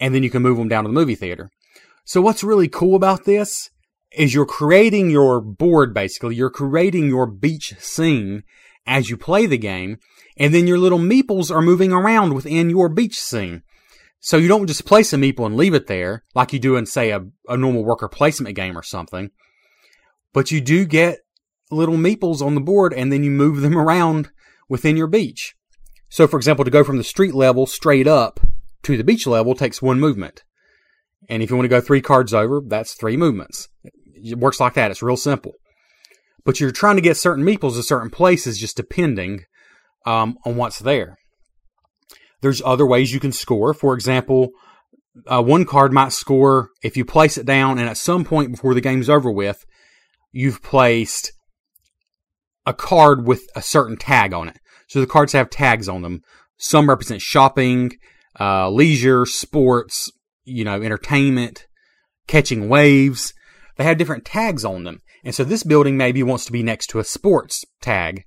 and 0.00 0.14
then 0.14 0.22
you 0.22 0.30
can 0.30 0.42
move 0.42 0.56
them 0.56 0.68
down 0.68 0.84
to 0.84 0.88
the 0.88 0.94
movie 0.94 1.14
theater. 1.14 1.50
So 2.04 2.20
what's 2.20 2.42
really 2.42 2.68
cool 2.68 2.96
about 2.96 3.24
this 3.24 3.70
is 4.12 4.34
you're 4.34 4.46
creating 4.46 5.10
your 5.10 5.40
board 5.40 5.94
basically, 5.94 6.34
you're 6.34 6.50
creating 6.50 7.08
your 7.08 7.26
beach 7.26 7.74
scene 7.78 8.42
as 8.86 9.10
you 9.10 9.16
play 9.16 9.46
the 9.46 9.58
game, 9.58 9.98
and 10.36 10.54
then 10.54 10.66
your 10.66 10.78
little 10.78 10.98
meeples 10.98 11.54
are 11.54 11.62
moving 11.62 11.92
around 11.92 12.34
within 12.34 12.70
your 12.70 12.88
beach 12.88 13.20
scene. 13.20 13.62
So 14.20 14.36
you 14.36 14.48
don't 14.48 14.66
just 14.66 14.84
place 14.84 15.12
a 15.12 15.16
meeple 15.16 15.46
and 15.46 15.56
leave 15.56 15.74
it 15.74 15.86
there 15.86 16.24
like 16.34 16.52
you 16.52 16.58
do 16.58 16.76
in, 16.76 16.84
say, 16.86 17.10
a, 17.10 17.24
a 17.48 17.56
normal 17.56 17.84
worker 17.84 18.08
placement 18.08 18.54
game 18.54 18.76
or 18.76 18.82
something, 18.82 19.30
but 20.34 20.50
you 20.50 20.60
do 20.60 20.84
get 20.84 21.20
little 21.70 21.96
meeples 21.96 22.42
on 22.42 22.54
the 22.54 22.60
board 22.60 22.92
and 22.92 23.10
then 23.10 23.24
you 23.24 23.30
move 23.30 23.62
them 23.62 23.78
around 23.78 24.30
within 24.68 24.96
your 24.96 25.06
beach. 25.06 25.54
So, 26.10 26.26
for 26.26 26.36
example, 26.36 26.64
to 26.64 26.70
go 26.70 26.84
from 26.84 26.98
the 26.98 27.04
street 27.04 27.34
level 27.34 27.66
straight 27.66 28.06
up 28.06 28.40
to 28.82 28.96
the 28.96 29.04
beach 29.04 29.26
level 29.26 29.54
takes 29.54 29.80
one 29.80 30.00
movement. 30.00 30.42
And 31.28 31.42
if 31.42 31.50
you 31.50 31.56
want 31.56 31.64
to 31.64 31.68
go 31.68 31.80
three 31.80 32.02
cards 32.02 32.34
over, 32.34 32.60
that's 32.66 32.94
three 32.94 33.16
movements. 33.16 33.68
It 34.14 34.38
works 34.38 34.60
like 34.60 34.74
that. 34.74 34.90
It's 34.90 35.02
real 35.02 35.16
simple. 35.16 35.52
But 36.44 36.60
you're 36.60 36.72
trying 36.72 36.96
to 36.96 37.02
get 37.02 37.16
certain 37.16 37.44
meeples 37.44 37.76
to 37.76 37.82
certain 37.82 38.10
places 38.10 38.58
just 38.58 38.76
depending 38.76 39.44
um, 40.04 40.36
on 40.44 40.56
what's 40.56 40.80
there. 40.80 41.18
There's 42.40 42.62
other 42.62 42.86
ways 42.86 43.12
you 43.12 43.20
can 43.20 43.32
score. 43.32 43.74
For 43.74 43.94
example, 43.94 44.50
uh, 45.26 45.42
one 45.42 45.64
card 45.64 45.92
might 45.92 46.12
score 46.12 46.70
if 46.82 46.96
you 46.96 47.04
place 47.04 47.36
it 47.36 47.46
down 47.46 47.78
and 47.78 47.88
at 47.88 47.96
some 47.96 48.24
point 48.24 48.52
before 48.52 48.74
the 48.74 48.80
game's 48.80 49.10
over 49.10 49.30
with, 49.30 49.64
you've 50.32 50.62
placed 50.62 51.32
a 52.66 52.72
card 52.72 53.26
with 53.26 53.42
a 53.54 53.62
certain 53.62 53.96
tag 53.96 54.32
on 54.32 54.48
it. 54.48 54.58
So 54.88 55.00
the 55.00 55.06
cards 55.06 55.32
have 55.32 55.50
tags 55.50 55.88
on 55.88 56.02
them. 56.02 56.22
Some 56.56 56.88
represent 56.88 57.22
shopping, 57.22 57.92
uh, 58.38 58.70
leisure, 58.70 59.26
sports, 59.26 60.10
you 60.44 60.64
know, 60.64 60.82
entertainment, 60.82 61.66
catching 62.26 62.68
waves. 62.68 63.32
They 63.76 63.84
have 63.84 63.98
different 63.98 64.24
tags 64.24 64.64
on 64.64 64.84
them. 64.84 65.00
And 65.24 65.34
so 65.34 65.44
this 65.44 65.62
building 65.62 65.96
maybe 65.96 66.22
wants 66.22 66.44
to 66.46 66.52
be 66.52 66.62
next 66.62 66.88
to 66.88 66.98
a 66.98 67.04
sports 67.04 67.64
tag. 67.80 68.24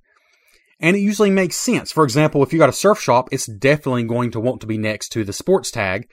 And 0.84 0.98
it 0.98 1.00
usually 1.00 1.30
makes 1.30 1.56
sense. 1.56 1.90
For 1.92 2.04
example, 2.04 2.42
if 2.42 2.52
you 2.52 2.58
got 2.58 2.68
a 2.68 2.72
surf 2.72 3.00
shop, 3.00 3.30
it's 3.32 3.46
definitely 3.46 4.02
going 4.02 4.30
to 4.32 4.38
want 4.38 4.60
to 4.60 4.66
be 4.66 4.76
next 4.76 5.08
to 5.12 5.24
the 5.24 5.32
sports 5.32 5.70
tag 5.70 6.06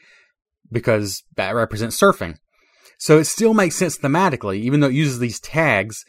because 0.72 1.24
that 1.36 1.56
represents 1.56 2.00
surfing. 2.00 2.38
So 2.98 3.18
it 3.18 3.26
still 3.26 3.54
makes 3.54 3.76
sense 3.76 3.98
thematically, 3.98 4.60
even 4.60 4.80
though 4.80 4.88
it 4.88 4.94
uses 4.94 5.20
these 5.20 5.42
tags, 5.42 6.06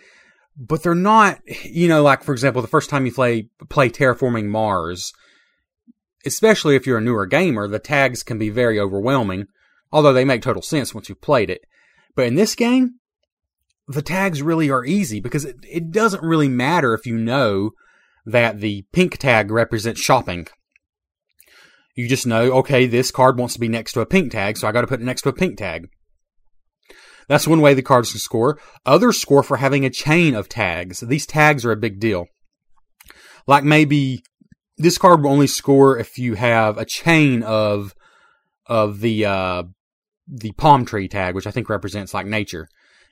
but 0.56 0.84
they're 0.84 0.94
not, 0.94 1.40
you 1.64 1.88
know, 1.88 2.04
like 2.04 2.22
for 2.22 2.30
example, 2.30 2.62
the 2.62 2.68
first 2.68 2.88
time 2.88 3.04
you 3.04 3.10
play 3.10 3.48
play 3.68 3.90
Terraforming 3.90 4.46
Mars, 4.46 5.12
especially 6.24 6.76
if 6.76 6.86
you're 6.86 6.98
a 6.98 7.00
newer 7.00 7.26
gamer, 7.26 7.66
the 7.66 7.80
tags 7.80 8.22
can 8.22 8.38
be 8.38 8.48
very 8.48 8.78
overwhelming, 8.78 9.46
although 9.90 10.12
they 10.12 10.24
make 10.24 10.40
total 10.40 10.62
sense 10.62 10.94
once 10.94 11.08
you've 11.08 11.20
played 11.20 11.50
it. 11.50 11.62
But 12.14 12.28
in 12.28 12.36
this 12.36 12.54
game, 12.54 13.00
the 13.88 14.02
tags 14.02 14.40
really 14.40 14.70
are 14.70 14.84
easy 14.84 15.18
because 15.18 15.44
it, 15.44 15.56
it 15.68 15.90
doesn't 15.90 16.22
really 16.22 16.48
matter 16.48 16.94
if 16.94 17.06
you 17.06 17.18
know 17.18 17.72
that 18.24 18.60
the 18.60 18.84
pink 18.92 19.18
tag 19.18 19.50
represents 19.50 20.00
shopping. 20.00 20.46
You 21.94 22.08
just 22.08 22.26
know, 22.26 22.52
okay, 22.58 22.86
this 22.86 23.10
card 23.10 23.38
wants 23.38 23.54
to 23.54 23.60
be 23.60 23.68
next 23.68 23.92
to 23.92 24.00
a 24.00 24.06
pink 24.06 24.32
tag, 24.32 24.56
so 24.56 24.66
I 24.66 24.72
gotta 24.72 24.86
put 24.86 25.00
it 25.00 25.04
next 25.04 25.22
to 25.22 25.28
a 25.28 25.34
pink 25.34 25.58
tag. 25.58 25.88
That's 27.28 27.46
one 27.46 27.60
way 27.60 27.74
the 27.74 27.82
cards 27.82 28.10
can 28.10 28.20
score. 28.20 28.58
Others 28.84 29.20
score 29.20 29.42
for 29.42 29.58
having 29.58 29.84
a 29.84 29.90
chain 29.90 30.34
of 30.34 30.48
tags. 30.48 31.00
These 31.00 31.26
tags 31.26 31.64
are 31.64 31.72
a 31.72 31.76
big 31.76 32.00
deal. 32.00 32.26
Like 33.46 33.64
maybe 33.64 34.22
this 34.76 34.98
card 34.98 35.22
will 35.22 35.30
only 35.30 35.46
score 35.46 35.98
if 35.98 36.18
you 36.18 36.34
have 36.34 36.78
a 36.78 36.84
chain 36.84 37.42
of 37.42 37.94
of 38.66 39.00
the 39.00 39.26
uh, 39.26 39.64
the 40.26 40.52
palm 40.52 40.84
tree 40.84 41.08
tag, 41.08 41.34
which 41.34 41.46
I 41.46 41.50
think 41.50 41.68
represents 41.68 42.14
like 42.14 42.26
nature. 42.26 42.68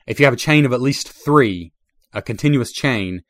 If 0.07 0.19
you 0.19 0.25
have 0.25 0.33
a 0.33 0.37
chain 0.37 0.65
of 0.65 0.73
at 0.73 0.81
least 0.81 1.09
three, 1.09 1.71
a 2.13 2.21
continuous 2.21 2.71
chain 2.71 3.21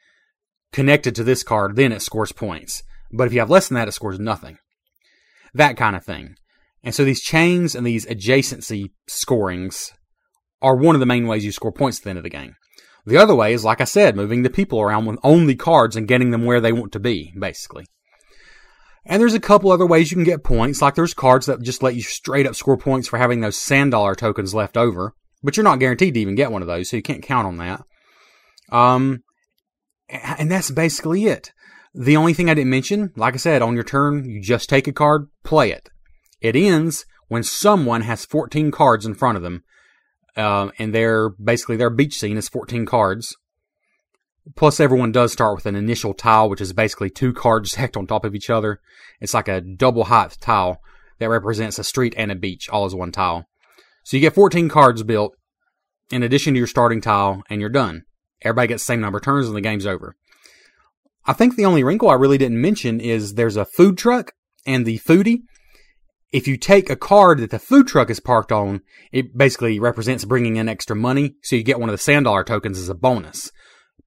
connected 0.72 1.16
to 1.16 1.24
this 1.24 1.44
card, 1.44 1.75
then 1.75 1.92
it 1.92 2.01
scores 2.01 2.32
points. 2.32 2.84
But 3.12 3.28
if 3.28 3.34
you 3.34 3.40
have 3.40 3.50
less 3.50 3.68
than 3.68 3.75
that, 3.75 3.88
it 3.88 3.94
scores 3.94 4.20
nothing. 4.20 4.58
That 5.54 5.78
kind 5.78 5.96
of 5.96 6.06
thing. 6.06 6.36
And 6.84 6.96
so 6.96 7.04
these 7.04 7.22
chains 7.22 7.75
and 7.75 7.86
these 7.86 8.06
adjacency 8.06 8.92
scorings 9.08 9.92
are 10.62 10.75
one 10.75 10.96
of 10.96 11.00
the 11.00 11.06
main 11.06 11.28
ways 11.28 11.46
you 11.46 11.51
score 11.51 11.72
points 11.72 12.00
at 12.00 12.04
the 12.04 12.10
end 12.12 12.20
of 12.20 12.24
the 12.24 12.30
game. 12.30 12.56
The 13.06 13.18
other 13.18 13.36
way 13.36 13.54
is, 13.54 13.66
like 13.66 13.82
I 13.82 13.86
said, 13.86 14.16
moving 14.16 14.44
the 14.44 14.50
people 14.50 14.80
around 14.80 15.06
with 15.06 15.20
only 15.24 15.56
cards 15.56 15.96
and 15.96 16.08
getting 16.08 16.32
them 16.32 16.46
where 16.46 16.62
they 16.62 16.72
want 16.72 16.92
to 16.94 17.00
be, 17.00 17.34
basically. 17.38 17.86
And 19.06 19.20
there's 19.20 19.34
a 19.34 19.40
couple 19.40 19.72
other 19.72 19.88
ways 19.88 20.12
you 20.12 20.18
can 20.18 20.24
get 20.24 20.44
points, 20.44 20.82
like 20.82 20.94
there's 20.94 21.16
cards 21.16 21.48
that 21.48 21.63
just 21.63 21.82
let 21.82 21.96
you 21.96 22.04
straight 22.04 22.46
up 22.46 22.56
score 22.56 22.78
points 22.78 23.08
for 23.08 23.18
having 23.18 23.42
those 23.42 23.58
sand 23.58 23.92
dollar 23.92 24.13
tokens 24.13 24.54
left 24.54 24.78
over, 24.78 25.16
but 25.42 25.58
you're 25.58 25.63
not 25.63 25.80
guaranteed 25.80 26.13
to 26.13 26.20
even 26.20 26.36
get 26.36 26.51
one 26.51 26.62
of 26.62 26.68
those, 26.68 26.90
so 26.90 26.98
you 26.98 27.01
can't 27.01 27.24
count 27.24 27.48
on 27.48 27.58
that. 27.58 27.84
Um, 28.72 29.24
and 30.12 30.51
that's 30.51 30.72
basically 30.72 31.25
it. 31.25 31.51
The 31.94 32.18
only 32.18 32.34
thing 32.34 32.50
I 32.50 32.53
didn't 32.53 32.70
mention, 32.70 33.12
like 33.15 33.34
I 33.34 33.38
said, 33.38 33.62
on 33.62 33.75
your 33.75 33.84
turn, 33.84 34.30
you 34.30 34.41
just 34.41 34.70
take 34.70 34.88
a 34.88 34.94
card, 34.94 35.27
play 35.44 35.72
it. 35.72 35.89
It 36.39 36.56
ends 36.56 37.06
when 37.27 37.44
someone 37.44 38.01
has 38.01 38.25
14 38.25 38.72
cards 38.72 39.06
in 39.06 39.15
front 39.15 39.38
of 39.38 39.44
them 39.44 39.63
um, 40.36 40.72
and 40.80 40.94
their 40.94 41.30
basically 41.30 41.75
their 41.75 41.89
beach 41.89 42.18
scene 42.18 42.38
is 42.38 42.50
14 42.50 42.86
cards. 42.86 43.36
Plus, 44.56 44.80
everyone 44.80 45.12
does 45.12 45.32
start 45.32 45.56
with 45.56 45.65
an 45.65 45.75
initial 45.75 46.13
tile, 46.13 46.50
which 46.50 46.62
is 46.62 46.74
basically 46.74 47.10
two 47.10 47.34
cards 47.34 47.72
stacked 47.74 47.98
on 47.98 48.08
top 48.08 48.25
of 48.25 48.36
each 48.36 48.50
other. 48.50 48.80
It's 49.20 49.34
like 49.34 49.48
a 49.48 49.62
double 49.62 50.06
height 50.06 50.38
tile 50.39 50.82
that 51.20 51.30
represents 51.30 51.77
a 51.77 51.84
street 51.84 52.13
and 52.18 52.32
a 52.32 52.36
beach, 52.36 52.68
all 52.70 52.86
as 52.86 52.96
one 52.96 53.12
tile. 53.12 53.46
So 54.03 54.18
you 54.18 54.22
get 54.22 54.34
14 54.34 54.70
cards 54.70 55.03
built 55.03 55.36
in 56.10 56.24
addition 56.24 56.53
to 56.53 56.58
your 56.58 56.68
starting 56.68 57.01
tile, 57.01 57.44
and 57.50 57.62
you're 57.62 57.70
done. 57.70 58.03
Everybody 58.43 58.69
gets 58.69 58.83
the 58.83 58.88
same 58.88 59.01
number 59.01 59.17
of 59.17 59.24
turns, 59.24 59.48
and 59.48 59.55
the 59.55 59.62
game's 59.62 59.86
over. 59.86 60.15
I 61.25 61.33
think 61.33 61.55
the 61.55 61.65
only 61.65 61.83
wrinkle 61.83 62.10
I 62.10 62.15
really 62.15 62.38
didn't 62.38 62.62
mention 62.62 63.00
is 63.00 63.36
there's 63.36 63.55
a 63.55 63.65
food 63.65 63.98
truck 63.98 64.33
and 64.65 64.86
the 64.86 64.98
foodie 65.00 65.41
if 66.31 66.48
you 66.48 66.57
take 66.57 66.89
a 66.89 66.95
card 66.95 67.39
that 67.39 67.51
the 67.51 67.60
food 67.60 67.88
truck 67.88 68.10
is 68.10 68.19
parked 68.19 68.51
on, 68.51 68.81
it 69.12 69.38
basically 69.38 69.79
represents 69.79 70.25
bringing 70.25 70.55
in 70.55 70.69
extra 70.69 70.95
money. 70.95 71.36
So 71.43 71.55
you 71.55 71.63
get 71.63 71.79
one 71.79 71.89
of 71.89 71.93
the 71.93 71.98
sand 71.98 72.25
dollar 72.25 72.43
tokens 72.43 72.79
as 72.79 72.89
a 72.89 72.95
bonus, 72.95 73.51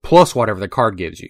plus 0.03 0.35
whatever 0.35 0.61
the 0.61 0.69
card 0.69 0.97
gives 0.97 1.21
you. 1.21 1.29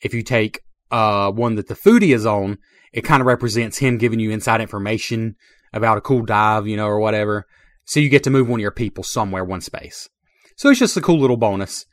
If 0.00 0.14
you 0.14 0.22
take 0.22 0.60
uh, 0.90 1.30
one 1.32 1.56
that 1.56 1.68
the 1.68 1.74
foodie 1.74 2.14
is 2.14 2.26
on, 2.26 2.58
it 2.92 3.02
kind 3.02 3.20
of 3.20 3.26
represents 3.26 3.78
him 3.78 3.98
giving 3.98 4.20
you 4.20 4.30
inside 4.30 4.60
information 4.60 5.36
about 5.72 5.98
a 5.98 6.02
cool 6.02 6.22
dive, 6.24 6.66
you 6.66 6.76
know, 6.76 6.86
or 6.86 7.00
whatever. 7.00 7.46
So 7.84 7.98
you 7.98 8.08
get 8.08 8.22
to 8.24 8.30
move 8.30 8.48
one 8.48 8.60
of 8.60 8.62
your 8.62 8.70
people 8.70 9.02
somewhere 9.02 9.44
one 9.44 9.60
space. 9.60 10.08
So 10.56 10.68
it's 10.68 10.78
just 10.78 10.96
a 10.96 11.00
cool 11.00 11.18
little 11.18 11.36
bonus. 11.36 11.86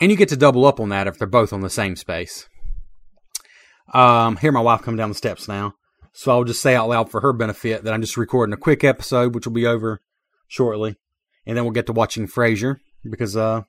And 0.00 0.10
you 0.10 0.16
get 0.16 0.28
to 0.30 0.36
double 0.36 0.64
up 0.64 0.80
on 0.80 0.88
that 0.88 1.06
if 1.06 1.18
they're 1.18 1.26
both 1.26 1.52
on 1.52 1.60
the 1.60 1.70
same 1.70 1.96
space. 1.96 2.48
Um, 3.92 4.36
hear 4.36 4.52
my 4.52 4.60
wife 4.60 4.82
come 4.82 4.96
down 4.96 5.08
the 5.08 5.14
steps 5.14 5.46
now. 5.46 5.74
So 6.12 6.32
I'll 6.32 6.44
just 6.44 6.62
say 6.62 6.74
out 6.74 6.88
loud 6.88 7.10
for 7.10 7.20
her 7.20 7.32
benefit 7.32 7.84
that 7.84 7.92
I'm 7.92 8.00
just 8.00 8.16
recording 8.16 8.52
a 8.52 8.58
quick 8.58 8.84
episode, 8.84 9.34
which 9.34 9.46
will 9.46 9.52
be 9.52 9.66
over 9.66 10.00
shortly. 10.48 10.96
And 11.46 11.56
then 11.56 11.64
we'll 11.64 11.72
get 11.72 11.86
to 11.86 11.92
watching 11.92 12.26
Frasier 12.26 12.76
because, 13.08 13.36
uh, 13.36 13.62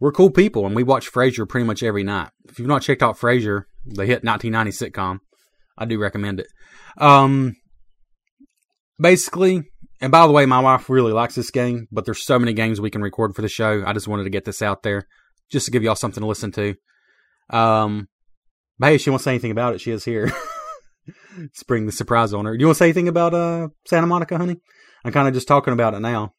we're 0.00 0.12
cool 0.12 0.30
people 0.30 0.66
and 0.66 0.76
we 0.76 0.82
watch 0.82 1.10
Frasier 1.10 1.48
pretty 1.48 1.66
much 1.66 1.82
every 1.82 2.04
night. 2.04 2.30
If 2.48 2.58
you've 2.58 2.68
not 2.68 2.82
checked 2.82 3.02
out 3.02 3.18
Frasier, 3.18 3.64
the 3.84 4.06
hit 4.06 4.24
1990 4.24 4.70
sitcom, 4.70 5.18
I 5.76 5.84
do 5.86 5.98
recommend 5.98 6.40
it. 6.40 6.48
Um, 6.98 7.56
basically, 9.00 9.64
and 10.00 10.12
by 10.12 10.26
the 10.26 10.32
way, 10.32 10.46
my 10.46 10.60
wife 10.60 10.88
really 10.88 11.12
likes 11.12 11.34
this 11.34 11.50
game, 11.50 11.88
but 11.90 12.04
there's 12.04 12.24
so 12.24 12.38
many 12.38 12.52
games 12.52 12.80
we 12.80 12.90
can 12.90 13.02
record 13.02 13.34
for 13.34 13.42
the 13.42 13.48
show. 13.48 13.82
I 13.84 13.92
just 13.92 14.08
wanted 14.08 14.24
to 14.24 14.30
get 14.30 14.44
this 14.44 14.62
out 14.62 14.82
there 14.82 15.06
just 15.50 15.66
to 15.66 15.72
give 15.72 15.82
y'all 15.82 15.94
something 15.94 16.20
to 16.20 16.26
listen 16.26 16.52
to. 16.52 16.74
Um, 17.50 18.08
but 18.78 18.88
hey, 18.88 18.98
she 18.98 19.10
won't 19.10 19.22
say 19.22 19.32
anything 19.32 19.50
about 19.50 19.74
it, 19.74 19.80
she 19.80 19.90
is 19.90 20.04
here. 20.04 20.30
spring 21.52 21.86
the 21.86 21.92
surprise 21.92 22.32
on 22.34 22.44
her. 22.44 22.56
Do 22.56 22.60
you 22.60 22.66
want 22.66 22.76
to 22.76 22.78
say 22.78 22.86
anything 22.86 23.08
about 23.08 23.34
uh, 23.34 23.68
Santa 23.86 24.06
Monica, 24.06 24.36
honey? 24.36 24.56
I'm 25.04 25.12
kind 25.12 25.28
of 25.28 25.34
just 25.34 25.48
talking 25.48 25.72
about 25.72 25.94
it 25.94 26.00
now. 26.00 26.34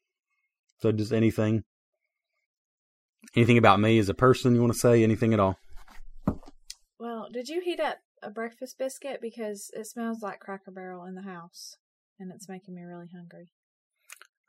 So 0.78 0.92
just 0.92 1.12
anything, 1.12 1.64
anything 3.36 3.58
about 3.58 3.80
me 3.80 3.98
as 3.98 4.08
a 4.08 4.14
person 4.14 4.54
you 4.54 4.60
want 4.60 4.72
to 4.72 4.78
say? 4.78 5.02
Anything 5.02 5.34
at 5.34 5.40
all? 5.40 5.56
Well, 6.98 7.28
did 7.32 7.48
you 7.48 7.60
heat 7.60 7.80
up 7.80 7.98
a 8.22 8.30
breakfast 8.30 8.78
biscuit 8.78 9.20
because 9.20 9.70
it 9.74 9.86
smells 9.86 10.22
like 10.22 10.40
Cracker 10.40 10.70
Barrel 10.70 11.04
in 11.04 11.14
the 11.14 11.22
house, 11.22 11.76
and 12.18 12.30
it's 12.32 12.48
making 12.48 12.74
me 12.74 12.82
really 12.82 13.08
hungry. 13.14 13.50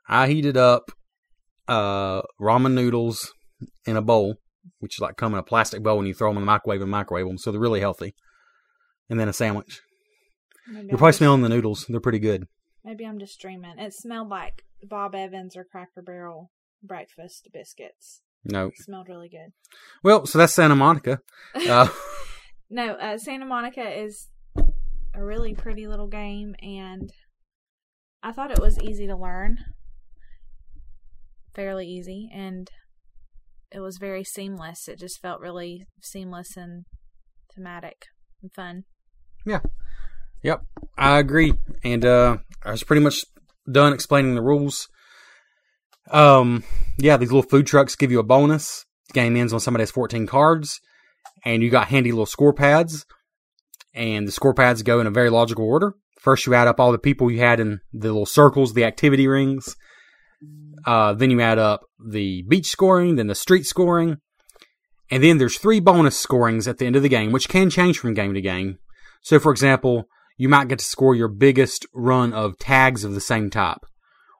I 0.08 0.28
heated 0.28 0.56
up 0.56 0.90
uh, 1.68 2.22
ramen 2.40 2.72
noodles 2.72 3.32
in 3.86 3.96
a 3.96 4.02
bowl, 4.02 4.36
which 4.78 4.96
is 4.96 5.00
like 5.00 5.16
come 5.16 5.32
in 5.32 5.38
a 5.38 5.42
plastic 5.42 5.82
bowl 5.82 5.98
and 5.98 6.08
you 6.08 6.14
throw 6.14 6.30
them 6.30 6.38
in 6.38 6.42
the 6.42 6.46
microwave 6.46 6.82
and 6.82 6.90
microwave 6.90 7.26
them, 7.26 7.38
so 7.38 7.50
they're 7.50 7.60
really 7.60 7.80
healthy. 7.80 8.14
And 9.08 9.18
then 9.18 9.28
a 9.28 9.32
sandwich. 9.32 9.80
Maybe 10.66 10.88
You're 10.88 10.98
probably 10.98 11.12
smelling 11.12 11.42
the 11.42 11.48
noodles. 11.48 11.86
They're 11.88 12.00
pretty 12.00 12.18
good. 12.18 12.46
Maybe 12.84 13.04
I'm 13.04 13.18
just 13.18 13.40
dreaming. 13.40 13.78
It 13.78 13.92
smelled 13.94 14.28
like 14.28 14.62
Bob 14.82 15.14
Evans 15.14 15.56
or 15.56 15.64
Cracker 15.64 16.02
Barrel 16.02 16.50
breakfast 16.82 17.48
biscuits. 17.52 18.22
No. 18.44 18.68
It 18.68 18.78
smelled 18.78 19.08
really 19.08 19.28
good. 19.28 19.52
Well, 20.02 20.26
so 20.26 20.38
that's 20.38 20.52
Santa 20.52 20.74
Monica. 20.74 21.20
Uh, 21.54 21.88
no, 22.70 22.94
uh, 22.94 23.18
Santa 23.18 23.46
Monica 23.46 23.88
is 24.02 24.28
a 25.14 25.22
really 25.22 25.54
pretty 25.54 25.86
little 25.86 26.08
game, 26.08 26.56
and 26.60 27.12
I 28.22 28.32
thought 28.32 28.50
it 28.50 28.60
was 28.60 28.80
easy 28.82 29.06
to 29.06 29.16
learn. 29.16 29.58
Fairly 31.54 31.86
easy, 31.86 32.30
and 32.32 32.70
it 33.74 33.80
was 33.80 33.98
very 33.98 34.24
seamless. 34.24 34.88
It 34.88 34.98
just 34.98 35.20
felt 35.20 35.40
really 35.40 35.86
seamless 36.02 36.56
and 36.56 36.84
thematic 37.54 38.06
and 38.42 38.52
fun. 38.52 38.84
Yeah. 39.44 39.60
Yep. 40.42 40.62
I 40.96 41.18
agree. 41.18 41.54
And 41.82 42.04
uh 42.04 42.38
I 42.64 42.70
was 42.70 42.84
pretty 42.84 43.02
much 43.02 43.24
done 43.70 43.92
explaining 43.92 44.34
the 44.34 44.42
rules. 44.42 44.88
Um 46.10 46.64
yeah, 46.98 47.16
these 47.16 47.32
little 47.32 47.48
food 47.48 47.66
trucks 47.66 47.96
give 47.96 48.10
you 48.10 48.18
a 48.18 48.24
bonus. 48.24 48.84
The 49.08 49.14
game 49.14 49.36
ends 49.36 49.52
when 49.52 49.60
somebody 49.60 49.82
has 49.82 49.90
14 49.90 50.26
cards 50.26 50.80
and 51.44 51.62
you 51.62 51.70
got 51.70 51.88
handy 51.88 52.12
little 52.12 52.26
score 52.26 52.52
pads. 52.52 53.06
And 53.94 54.26
the 54.26 54.32
score 54.32 54.54
pads 54.54 54.82
go 54.82 55.00
in 55.00 55.06
a 55.06 55.10
very 55.10 55.30
logical 55.30 55.66
order. 55.66 55.94
First 56.18 56.46
you 56.46 56.54
add 56.54 56.68
up 56.68 56.80
all 56.80 56.92
the 56.92 56.98
people 56.98 57.30
you 57.30 57.40
had 57.40 57.60
in 57.60 57.80
the 57.92 58.08
little 58.08 58.26
circles, 58.26 58.74
the 58.74 58.84
activity 58.84 59.26
rings. 59.26 59.76
Uh, 60.86 61.12
then 61.14 61.30
you 61.30 61.40
add 61.40 61.58
up 61.58 61.82
the 62.04 62.42
beach 62.42 62.66
scoring, 62.66 63.16
then 63.16 63.26
the 63.26 63.34
street 63.34 63.66
scoring, 63.66 64.18
and 65.10 65.22
then 65.22 65.38
there's 65.38 65.58
three 65.58 65.80
bonus 65.80 66.18
scorings 66.18 66.66
at 66.66 66.78
the 66.78 66.86
end 66.86 66.96
of 66.96 67.02
the 67.02 67.08
game, 67.08 67.32
which 67.32 67.48
can 67.48 67.70
change 67.70 67.98
from 67.98 68.14
game 68.14 68.34
to 68.34 68.40
game. 68.40 68.78
So, 69.22 69.38
for 69.38 69.52
example, 69.52 70.08
you 70.36 70.48
might 70.48 70.68
get 70.68 70.78
to 70.78 70.84
score 70.84 71.14
your 71.14 71.28
biggest 71.28 71.86
run 71.94 72.32
of 72.32 72.58
tags 72.58 73.04
of 73.04 73.14
the 73.14 73.20
same 73.20 73.50
type, 73.50 73.84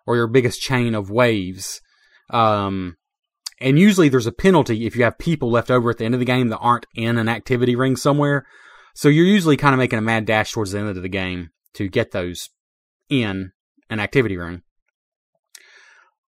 or 0.06 0.16
your 0.16 0.26
biggest 0.26 0.60
chain 0.60 0.94
of 0.94 1.10
waves. 1.10 1.80
Um, 2.30 2.96
and 3.60 3.78
usually 3.78 4.08
there's 4.08 4.26
a 4.26 4.32
penalty 4.32 4.86
if 4.86 4.96
you 4.96 5.04
have 5.04 5.18
people 5.18 5.50
left 5.50 5.70
over 5.70 5.90
at 5.90 5.98
the 5.98 6.04
end 6.04 6.14
of 6.14 6.20
the 6.20 6.26
game 6.26 6.48
that 6.48 6.58
aren't 6.58 6.86
in 6.94 7.18
an 7.18 7.28
activity 7.28 7.76
ring 7.76 7.96
somewhere. 7.96 8.46
So 8.94 9.08
you're 9.08 9.24
usually 9.24 9.56
kind 9.56 9.74
of 9.74 9.78
making 9.78 9.98
a 9.98 10.02
mad 10.02 10.24
dash 10.24 10.52
towards 10.52 10.72
the 10.72 10.80
end 10.80 10.88
of 10.88 11.02
the 11.02 11.08
game 11.08 11.50
to 11.74 11.88
get 11.88 12.10
those 12.10 12.48
in 13.08 13.52
an 13.88 14.00
activity 14.00 14.36
ring 14.36 14.62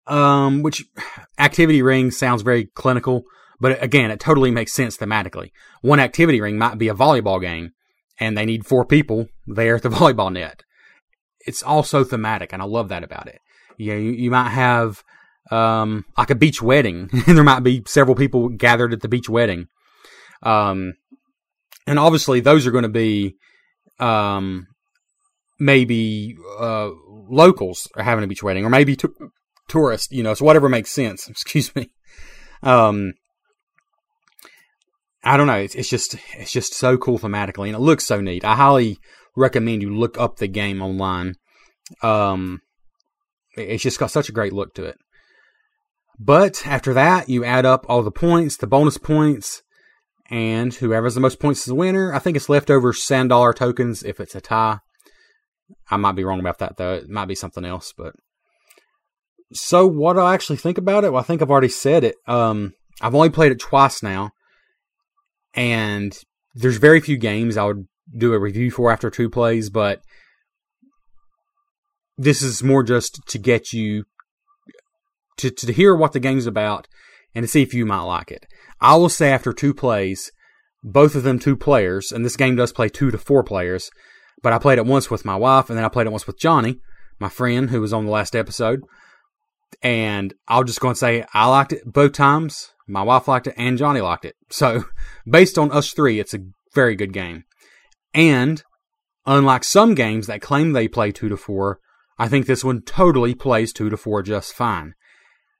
um, 0.07 0.61
which 0.61 0.85
activity 1.39 1.81
ring 1.81 2.11
sounds 2.11 2.41
very 2.41 2.65
clinical, 2.65 3.23
but 3.59 3.81
again, 3.81 4.11
it 4.11 4.19
totally 4.19 4.51
makes 4.51 4.73
sense 4.73 4.97
thematically. 4.97 5.51
One 5.81 5.99
activity 5.99 6.41
ring 6.41 6.57
might 6.57 6.77
be 6.77 6.89
a 6.89 6.93
volleyball 6.93 7.41
game, 7.41 7.71
and 8.19 8.37
they 8.37 8.45
need 8.45 8.65
four 8.65 8.85
people 8.85 9.27
there 9.47 9.75
at 9.75 9.83
the 9.83 9.89
volleyball 9.97 10.31
net. 10.31 10.63
It's 11.45 11.63
also 11.63 12.03
thematic, 12.03 12.53
and 12.53 12.61
I 12.61 12.65
love 12.65 12.89
that 12.89 13.03
about 13.03 13.27
it. 13.27 13.39
You 13.77 13.93
you, 13.93 14.11
you 14.11 14.31
might 14.31 14.49
have 14.49 15.03
um, 15.51 16.05
like 16.17 16.29
a 16.29 16.35
beach 16.35 16.61
wedding, 16.61 17.09
and 17.11 17.23
there 17.37 17.43
might 17.43 17.61
be 17.61 17.83
several 17.87 18.15
people 18.15 18.49
gathered 18.49 18.93
at 18.93 19.01
the 19.01 19.07
beach 19.07 19.29
wedding. 19.29 19.67
Um, 20.43 20.93
and 21.87 21.99
obviously, 21.99 22.39
those 22.39 22.65
are 22.65 22.71
going 22.71 22.83
to 22.83 22.89
be 22.89 23.35
um, 23.99 24.67
maybe 25.59 26.35
uh, 26.59 26.89
locals 27.29 27.87
are 27.95 28.03
having 28.03 28.23
a 28.23 28.27
beach 28.27 28.43
wedding, 28.43 28.65
or 28.65 28.69
maybe 28.69 28.95
t- 28.95 29.07
tourist, 29.67 30.11
you 30.11 30.23
know, 30.23 30.33
so 30.33 30.45
whatever 30.45 30.69
makes 30.69 30.91
sense. 30.91 31.27
Excuse 31.29 31.75
me. 31.75 31.91
Um, 32.63 33.13
I 35.23 35.37
don't 35.37 35.47
know. 35.47 35.57
It's, 35.57 35.75
it's 35.75 35.89
just 35.89 36.15
it's 36.37 36.51
just 36.51 36.73
so 36.73 36.97
cool 36.97 37.17
thematically, 37.17 37.67
and 37.67 37.75
it 37.75 37.79
looks 37.79 38.05
so 38.05 38.21
neat. 38.21 38.45
I 38.45 38.55
highly 38.55 38.99
recommend 39.35 39.81
you 39.81 39.95
look 39.95 40.19
up 40.19 40.37
the 40.37 40.47
game 40.47 40.81
online. 40.81 41.35
Um, 42.01 42.61
it's 43.55 43.83
just 43.83 43.99
got 43.99 44.11
such 44.11 44.29
a 44.29 44.33
great 44.33 44.53
look 44.53 44.73
to 44.75 44.85
it. 44.85 44.97
But 46.19 46.65
after 46.65 46.93
that, 46.93 47.27
you 47.27 47.43
add 47.43 47.65
up 47.65 47.85
all 47.89 48.03
the 48.03 48.11
points, 48.11 48.57
the 48.57 48.67
bonus 48.67 48.97
points, 48.97 49.63
and 50.29 50.73
whoever 50.73 51.05
has 51.05 51.15
the 51.15 51.21
most 51.21 51.39
points 51.39 51.61
is 51.61 51.65
the 51.65 51.75
winner. 51.75 52.13
I 52.13 52.19
think 52.19 52.37
it's 52.37 52.49
leftover 52.49 52.93
sand 52.93 53.29
dollar 53.29 53.53
tokens 53.53 54.03
if 54.03 54.19
it's 54.19 54.35
a 54.35 54.41
tie. 54.41 54.79
I 55.89 55.97
might 55.97 56.15
be 56.15 56.23
wrong 56.23 56.39
about 56.39 56.59
that 56.59 56.77
though. 56.77 56.93
It 56.93 57.09
might 57.09 57.27
be 57.27 57.35
something 57.35 57.65
else, 57.65 57.93
but 57.95 58.13
so 59.53 59.87
what 59.87 60.17
I 60.17 60.33
actually 60.33 60.57
think 60.57 60.77
about 60.77 61.03
it? 61.03 61.11
Well, 61.11 61.21
I 61.21 61.25
think 61.25 61.41
I've 61.41 61.51
already 61.51 61.69
said 61.69 62.03
it. 62.03 62.15
Um, 62.27 62.73
I've 63.01 63.15
only 63.15 63.29
played 63.29 63.51
it 63.51 63.59
twice 63.59 64.01
now, 64.01 64.31
and 65.53 66.17
there's 66.53 66.77
very 66.77 66.99
few 66.99 67.17
games 67.17 67.57
I 67.57 67.65
would 67.65 67.87
do 68.17 68.33
a 68.33 68.39
review 68.39 68.71
for 68.71 68.91
after 68.91 69.09
two 69.09 69.29
plays, 69.29 69.69
but 69.69 70.01
this 72.17 72.41
is 72.41 72.63
more 72.63 72.83
just 72.83 73.19
to 73.27 73.37
get 73.37 73.73
you 73.73 74.05
to, 75.37 75.51
to 75.51 75.73
hear 75.73 75.95
what 75.95 76.13
the 76.13 76.19
game's 76.19 76.47
about 76.47 76.87
and 77.33 77.43
to 77.43 77.47
see 77.47 77.61
if 77.61 77.73
you 77.73 77.85
might 77.85 78.01
like 78.01 78.31
it. 78.31 78.45
I 78.79 78.95
will 78.95 79.09
say 79.09 79.31
after 79.31 79.51
two 79.51 79.73
plays, 79.73 80.31
both 80.83 81.15
of 81.15 81.23
them 81.23 81.39
two 81.39 81.57
players, 81.57 82.11
and 82.11 82.23
this 82.23 82.37
game 82.37 82.55
does 82.55 82.71
play 82.71 82.87
two 82.87 83.11
to 83.11 83.17
four 83.17 83.43
players, 83.43 83.89
but 84.41 84.53
I 84.53 84.59
played 84.59 84.77
it 84.77 84.85
once 84.85 85.09
with 85.09 85.25
my 85.25 85.35
wife 85.35 85.69
and 85.69 85.77
then 85.77 85.85
I 85.85 85.89
played 85.89 86.07
it 86.07 86.11
once 86.11 86.27
with 86.27 86.39
Johnny, 86.39 86.79
my 87.19 87.29
friend 87.29 87.69
who 87.69 87.81
was 87.81 87.91
on 87.91 88.05
the 88.05 88.11
last 88.11 88.35
episode. 88.35 88.81
And 89.81 90.33
I'll 90.47 90.63
just 90.63 90.79
go 90.79 90.89
and 90.89 90.97
say 90.97 91.25
I 91.33 91.47
liked 91.47 91.73
it 91.73 91.83
both 91.85 92.13
times. 92.13 92.71
My 92.87 93.03
wife 93.03 93.27
liked 93.27 93.47
it 93.47 93.55
and 93.57 93.77
Johnny 93.77 94.01
liked 94.01 94.25
it. 94.25 94.35
So 94.49 94.85
based 95.29 95.57
on 95.57 95.71
us 95.71 95.91
three, 95.91 96.19
it's 96.19 96.33
a 96.33 96.45
very 96.73 96.95
good 96.95 97.13
game. 97.13 97.45
And 98.13 98.63
unlike 99.25 99.63
some 99.63 99.95
games 99.95 100.27
that 100.27 100.41
claim 100.41 100.73
they 100.73 100.87
play 100.87 101.11
two 101.11 101.29
to 101.29 101.37
four, 101.37 101.79
I 102.17 102.27
think 102.27 102.45
this 102.45 102.63
one 102.63 102.81
totally 102.81 103.35
plays 103.35 103.73
two 103.73 103.89
to 103.89 103.97
four 103.97 104.21
just 104.21 104.53
fine. 104.53 104.93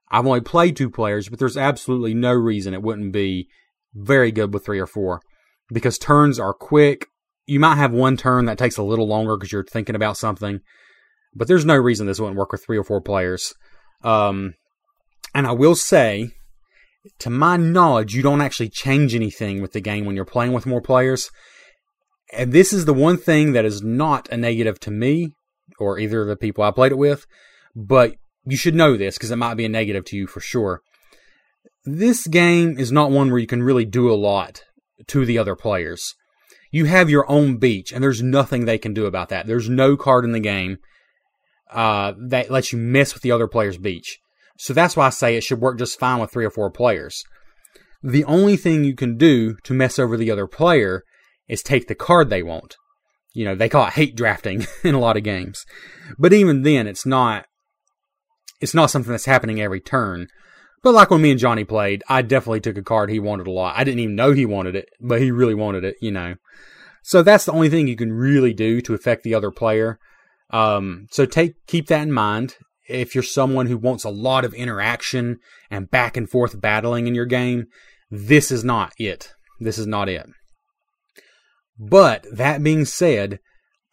I've 0.10 0.26
only 0.26 0.42
played 0.42 0.76
two 0.76 0.90
players, 0.90 1.30
but 1.30 1.40
there's 1.40 1.58
absolutely 1.58 2.14
no 2.14 2.32
reason 2.32 2.74
it 2.74 2.84
wouldn't 2.84 3.12
be 3.12 3.50
very 3.94 4.32
good 4.32 4.54
with 4.54 4.66
three 4.66 4.80
or 4.80 4.88
four 4.88 5.22
because 5.72 5.98
turns 5.98 6.40
are 6.40 6.54
quick. 6.54 7.08
You 7.48 7.60
might 7.60 7.76
have 7.76 7.92
one 7.92 8.18
turn 8.18 8.46
that 8.46 8.58
takes 8.58 8.78
a 8.78 8.84
little 8.84 9.08
longer 9.08 9.36
because 9.36 9.52
you're 9.52 9.66
thinking 9.66 9.96
about 9.96 10.18
something, 10.18 10.62
but 11.36 11.48
there's 11.48 11.66
no 11.66 11.76
reason 11.76 12.08
this 12.08 12.20
wouldn't 12.20 12.38
work 12.38 12.52
with 12.52 12.64
three 12.64 12.78
or 12.78 12.84
four 12.84 13.02
players. 13.02 13.54
Um, 14.06 14.54
and 15.34 15.48
I 15.48 15.52
will 15.52 15.76
say, 15.76 16.30
to 17.20 17.30
my 17.30 17.58
knowledge, 17.58 18.16
you 18.16 18.22
don't 18.22 18.42
actually 18.42 18.70
change 18.70 19.16
anything 19.16 19.62
with 19.62 19.74
the 19.74 19.82
game 19.82 20.06
when 20.06 20.16
you're 20.16 20.26
playing 20.26 20.54
with 20.54 20.66
more 20.66 20.82
players. 20.82 21.30
And 22.32 22.54
this 22.54 22.72
is 22.72 22.86
the 22.86 22.94
one 22.94 23.18
thing 23.18 23.54
that 23.54 23.66
is 23.66 23.82
not 23.82 24.30
a 24.30 24.38
negative 24.38 24.80
to 24.82 24.92
me 24.92 25.34
or 25.80 26.00
either 26.00 26.22
of 26.22 26.28
the 26.28 26.38
people 26.38 26.64
I 26.64 26.72
played 26.72 26.92
it 26.92 26.98
with, 26.98 27.26
but 27.76 28.16
you 28.46 28.56
should 28.56 28.76
know 28.76 28.96
this 28.96 29.18
because 29.18 29.32
it 29.32 29.38
might 29.38 29.56
be 29.56 29.66
a 29.66 29.70
negative 29.70 30.06
to 30.06 30.16
you 30.16 30.28
for 30.28 30.40
sure. 30.40 30.82
This 31.84 32.28
game 32.28 32.78
is 32.80 32.92
not 32.92 33.12
one 33.12 33.30
where 33.30 33.40
you 33.40 33.48
can 33.48 33.64
really 33.64 33.86
do 33.86 34.12
a 34.12 34.16
lot 34.16 34.64
to 35.08 35.26
the 35.26 35.38
other 35.38 35.56
players. 35.56 36.16
You 36.72 36.86
have 36.86 37.10
your 37.10 37.30
own 37.30 37.58
beach, 37.58 37.92
and 37.92 38.04
there's 38.04 38.22
nothing 38.22 38.66
they 38.66 38.78
can 38.78 38.94
do 38.94 39.06
about 39.06 39.30
that. 39.30 39.48
There's 39.48 39.70
no 39.70 39.98
card 39.98 40.26
in 40.26 40.32
the 40.32 40.40
game 40.40 40.78
uh, 41.72 42.14
that 42.18 42.52
lets 42.52 42.72
you 42.72 42.80
mess 42.80 43.14
with 43.14 43.24
the 43.24 43.32
other 43.32 43.48
player's 43.48 43.78
beach. 43.78 44.20
So 44.58 44.74
that's 44.74 44.96
why 44.96 45.08
I 45.08 45.10
say 45.10 45.36
it 45.36 45.44
should 45.44 45.60
work 45.60 45.78
just 45.78 46.00
fine 46.00 46.20
with 46.20 46.32
three 46.32 46.46
or 46.46 46.52
four 46.52 46.72
players. 46.72 47.24
The 48.02 48.24
only 48.26 48.56
thing 48.56 48.84
you 48.84 48.96
can 48.96 49.18
do 49.18 49.56
to 49.64 49.74
mess 49.74 50.00
over 50.00 50.16
the 50.16 50.32
other 50.32 50.48
player 50.48 51.04
is 51.48 51.62
take 51.62 51.88
the 51.88 51.96
card 51.96 52.30
they 52.30 52.44
want. 52.44 52.76
You 53.34 53.46
know, 53.46 53.56
they 53.56 53.68
call 53.68 53.88
it 53.88 53.94
hate 53.94 54.16
drafting 54.16 54.66
in 54.84 54.96
a 54.96 55.00
lot 55.00 55.18
of 55.18 55.24
games. 55.24 55.66
But 56.18 56.32
even 56.32 56.62
then, 56.62 56.88
it's 56.88 57.06
not, 57.06 57.46
it's 58.62 58.74
not 58.74 58.92
something 58.92 59.12
that's 59.12 59.26
happening 59.26 59.60
every 59.60 59.82
turn. 59.82 60.28
But 60.84 60.94
like 60.94 61.10
when 61.10 61.22
me 61.22 61.32
and 61.32 61.40
Johnny 61.40 61.64
played, 61.64 62.04
I 62.08 62.22
definitely 62.22 62.62
took 62.62 62.78
a 62.78 62.84
card 62.84 63.10
he 63.10 63.20
wanted 63.20 63.48
a 63.48 63.52
lot. 63.52 63.76
I 63.76 63.84
didn't 63.84 64.00
even 64.00 64.16
know 64.16 64.32
he 64.32 64.46
wanted 64.46 64.76
it, 64.76 64.88
but 65.02 65.20
he 65.20 65.32
really 65.32 65.56
wanted 65.56 65.84
it, 65.84 65.96
you 66.00 66.12
know. 66.12 66.36
So 67.02 67.24
that's 67.24 67.46
the 67.46 67.52
only 67.52 67.70
thing 67.70 67.88
you 67.88 67.96
can 67.96 68.14
really 68.14 68.54
do 68.54 68.82
to 68.82 68.94
affect 68.94 69.24
the 69.24 69.34
other 69.34 69.52
player. 69.52 70.00
Um, 70.50 71.08
so 71.12 71.26
take 71.26 71.54
keep 71.68 71.88
that 71.88 72.02
in 72.02 72.12
mind. 72.12 72.56
If 72.88 73.16
you're 73.16 73.24
someone 73.24 73.66
who 73.66 73.78
wants 73.78 74.04
a 74.04 74.10
lot 74.10 74.46
of 74.46 74.54
interaction 74.54 75.40
and 75.72 75.90
back 75.90 76.16
and 76.16 76.30
forth 76.30 76.62
battling 76.62 77.08
in 77.08 77.16
your 77.16 77.26
game, 77.26 77.66
this 78.12 78.52
is 78.52 78.64
not 78.64 78.94
it. 79.00 79.34
This 79.60 79.78
is 79.78 79.88
not 79.88 80.08
it. 80.08 80.28
But 81.80 82.26
that 82.32 82.64
being 82.64 82.86
said, 82.86 83.40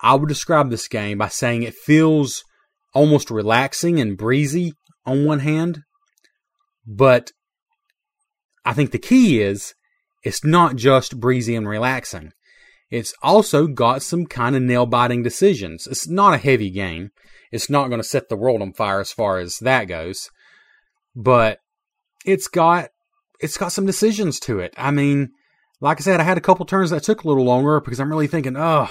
I 0.01 0.15
would 0.15 0.29
describe 0.29 0.71
this 0.71 0.89
game 0.89 1.19
by 1.19 1.29
saying 1.29 1.63
it 1.63 1.75
feels 1.75 2.45
almost 2.93 3.31
relaxing 3.31 4.01
and 4.01 4.19
breezy 4.19 4.75
on 5.07 5.25
one 5.25 5.41
hand, 5.41 5.83
but 6.87 7.31
I 8.65 8.73
think 8.73 8.91
the 8.91 8.99
key 8.99 9.41
is 9.41 9.75
it's 10.23 10.45
not 10.45 10.77
just 10.77 11.19
breezy 11.19 11.57
and 11.57 11.69
relaxing. 11.69 12.33
It's 12.93 13.15
also 13.23 13.69
got 13.69 14.03
some 14.03 14.27
kind 14.27 14.55
of 14.55 14.61
nail 14.61 14.85
biting 14.85 15.23
decisions. 15.23 15.87
It's 15.87 16.07
not 16.07 16.35
a 16.35 16.39
heavy 16.39 16.69
game. 16.69 17.11
It's 17.51 17.71
not 17.71 17.89
going 17.89 18.03
to 18.03 18.07
set 18.07 18.29
the 18.29 18.37
world 18.37 18.61
on 18.61 18.75
fire 18.75 19.01
as 19.01 19.11
far 19.11 19.39
as 19.39 19.57
that 19.61 19.85
goes. 19.85 20.29
But 21.17 21.61
it's 22.27 22.49
got 22.49 22.91
it's 23.41 23.57
got 23.57 23.73
some 23.73 23.87
decisions 23.87 24.39
to 24.41 24.61
it. 24.61 24.75
I 24.77 24.91
mean, 24.91 25.31
like 25.81 26.01
I 26.01 26.03
said, 26.03 26.21
I 26.21 26.25
had 26.25 26.37
a 26.37 26.43
couple 26.43 26.67
turns 26.67 26.91
that 26.91 27.03
took 27.03 27.25
a 27.25 27.29
little 27.29 27.47
longer 27.47 27.81
because 27.81 27.99
I'm 27.99 28.11
really 28.11 28.27
thinking, 28.27 28.59
oh, 28.59 28.91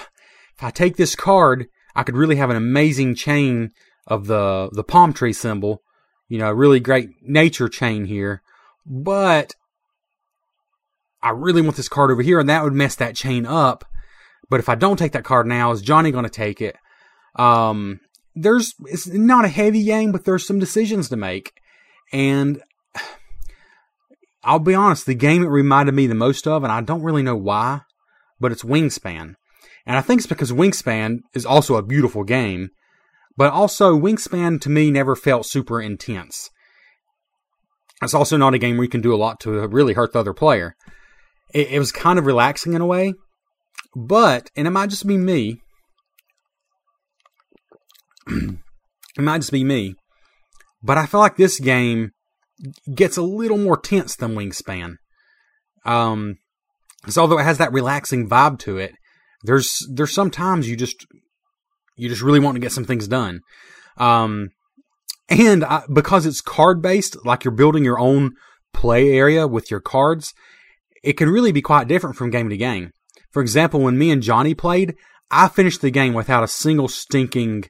if 0.56 0.64
I 0.64 0.72
take 0.72 0.96
this 0.96 1.14
card, 1.14 1.68
I 1.94 2.02
could 2.02 2.16
really 2.16 2.36
have 2.36 2.50
an 2.50 2.56
amazing 2.56 3.14
chain 3.14 3.70
of 4.08 4.26
the 4.26 4.68
the 4.72 4.82
palm 4.82 5.12
tree 5.12 5.32
symbol. 5.32 5.80
You 6.26 6.38
know, 6.38 6.48
a 6.48 6.54
really 6.54 6.80
great 6.80 7.10
nature 7.22 7.68
chain 7.68 8.06
here. 8.06 8.42
But 8.84 9.54
I 11.22 11.30
really 11.30 11.62
want 11.62 11.76
this 11.76 11.88
card 11.88 12.10
over 12.10 12.22
here, 12.22 12.40
and 12.40 12.48
that 12.48 12.64
would 12.64 12.72
mess 12.72 12.96
that 12.96 13.14
chain 13.14 13.46
up. 13.46 13.84
But 14.52 14.60
if 14.60 14.68
I 14.68 14.74
don't 14.74 14.98
take 14.98 15.12
that 15.12 15.24
card 15.24 15.46
now, 15.46 15.70
is 15.70 15.80
Johnny 15.80 16.10
going 16.10 16.24
to 16.24 16.30
take 16.30 16.60
it? 16.60 16.76
Um, 17.36 18.00
there's 18.34 18.74
it's 18.84 19.06
not 19.06 19.46
a 19.46 19.48
heavy 19.48 19.82
game, 19.82 20.12
but 20.12 20.26
there's 20.26 20.46
some 20.46 20.58
decisions 20.58 21.08
to 21.08 21.16
make, 21.16 21.54
and 22.12 22.62
I'll 24.44 24.58
be 24.58 24.74
honest, 24.74 25.06
the 25.06 25.14
game 25.14 25.42
it 25.42 25.46
reminded 25.46 25.94
me 25.94 26.06
the 26.06 26.14
most 26.14 26.46
of, 26.46 26.64
and 26.64 26.70
I 26.70 26.82
don't 26.82 27.02
really 27.02 27.22
know 27.22 27.34
why, 27.34 27.80
but 28.40 28.52
it's 28.52 28.62
Wingspan. 28.62 29.36
And 29.86 29.96
I 29.96 30.02
think 30.02 30.18
it's 30.18 30.26
because 30.26 30.52
Wingspan 30.52 31.20
is 31.32 31.46
also 31.46 31.76
a 31.76 31.82
beautiful 31.82 32.22
game, 32.22 32.68
but 33.38 33.54
also 33.54 33.98
Wingspan 33.98 34.60
to 34.60 34.68
me 34.68 34.90
never 34.90 35.16
felt 35.16 35.46
super 35.46 35.80
intense. 35.80 36.50
It's 38.02 38.12
also 38.12 38.36
not 38.36 38.52
a 38.52 38.58
game 38.58 38.76
where 38.76 38.84
you 38.84 38.90
can 38.90 39.00
do 39.00 39.14
a 39.14 39.16
lot 39.16 39.40
to 39.40 39.66
really 39.66 39.94
hurt 39.94 40.12
the 40.12 40.18
other 40.18 40.34
player. 40.34 40.76
It, 41.54 41.68
it 41.68 41.78
was 41.78 41.90
kind 41.90 42.18
of 42.18 42.26
relaxing 42.26 42.74
in 42.74 42.82
a 42.82 42.86
way, 42.86 43.14
but, 43.94 44.50
and 44.56 44.66
it 44.66 44.70
might 44.70 44.90
just 44.90 45.06
be 45.06 45.16
me, 45.16 45.60
it 48.26 48.58
might 49.18 49.38
just 49.38 49.52
be 49.52 49.64
me, 49.64 49.94
but 50.82 50.98
I 50.98 51.06
feel 51.06 51.20
like 51.20 51.36
this 51.36 51.60
game 51.60 52.10
gets 52.94 53.16
a 53.16 53.22
little 53.22 53.58
more 53.58 53.76
tense 53.76 54.16
than 54.16 54.34
Wingspan. 54.34 54.94
Um, 55.84 56.36
so 57.08 57.22
although 57.22 57.38
it 57.38 57.44
has 57.44 57.58
that 57.58 57.72
relaxing 57.72 58.28
vibe 58.28 58.58
to 58.60 58.78
it, 58.78 58.92
there's 59.42 59.86
there's 59.92 60.14
sometimes 60.14 60.68
you 60.68 60.76
just 60.76 61.04
you 61.96 62.08
just 62.08 62.22
really 62.22 62.40
want 62.40 62.54
to 62.54 62.60
get 62.60 62.72
some 62.72 62.84
things 62.84 63.08
done. 63.08 63.40
Um, 63.96 64.50
and 65.28 65.64
I, 65.64 65.82
because 65.92 66.26
it's 66.26 66.40
card 66.40 66.80
based, 66.82 67.24
like 67.24 67.44
you're 67.44 67.52
building 67.52 67.84
your 67.84 67.98
own 67.98 68.32
play 68.72 69.10
area 69.10 69.46
with 69.46 69.70
your 69.70 69.80
cards, 69.80 70.32
it 71.02 71.14
can 71.14 71.28
really 71.28 71.52
be 71.52 71.62
quite 71.62 71.88
different 71.88 72.16
from 72.16 72.30
game 72.30 72.48
to 72.48 72.56
game. 72.56 72.92
For 73.32 73.42
example, 73.42 73.80
when 73.80 73.98
me 73.98 74.10
and 74.10 74.22
Johnny 74.22 74.54
played, 74.54 74.94
I 75.30 75.48
finished 75.48 75.80
the 75.80 75.90
game 75.90 76.14
without 76.14 76.44
a 76.44 76.48
single 76.48 76.88
stinking 76.88 77.64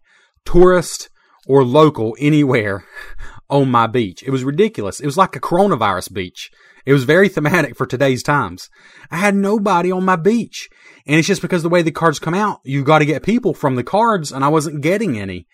tourist 0.44 1.09
or 1.46 1.64
local 1.64 2.16
anywhere 2.18 2.85
on 3.51 3.70
my 3.70 3.87
beach. 3.87 4.22
It 4.25 4.31
was 4.31 4.44
ridiculous. 4.44 5.01
It 5.01 5.07
was 5.07 5.16
like 5.16 5.37
a 5.37 5.40
coronavirus 5.40 6.12
beach. 6.12 6.51
It 6.85 6.92
was 6.92 7.05
very 7.05 7.29
thematic 7.29 7.77
for 7.77 7.87
today's 7.87 8.22
times. 8.22 8.68
I 9.11 9.18
had 9.18 9.37
nobody 9.37 9.92
on 9.92 10.05
my 10.05 10.16
beach. 10.16 10.68
And 11.07 11.16
it's 11.16 11.29
just 11.29 11.42
because 11.42 11.62
the 11.62 11.68
way 11.68 11.83
the 11.83 11.92
cards 11.92 12.18
come 12.18 12.35
out, 12.35 12.61
you've 12.64 12.87
got 12.87 12.98
to 12.98 13.07
get 13.07 13.22
people 13.22 13.55
from 13.55 13.77
the 13.77 13.85
cards, 13.85 14.33
and 14.33 14.44
I 14.44 14.48
wasn't 14.48 14.83
getting 14.83 15.18
any. 15.18 15.46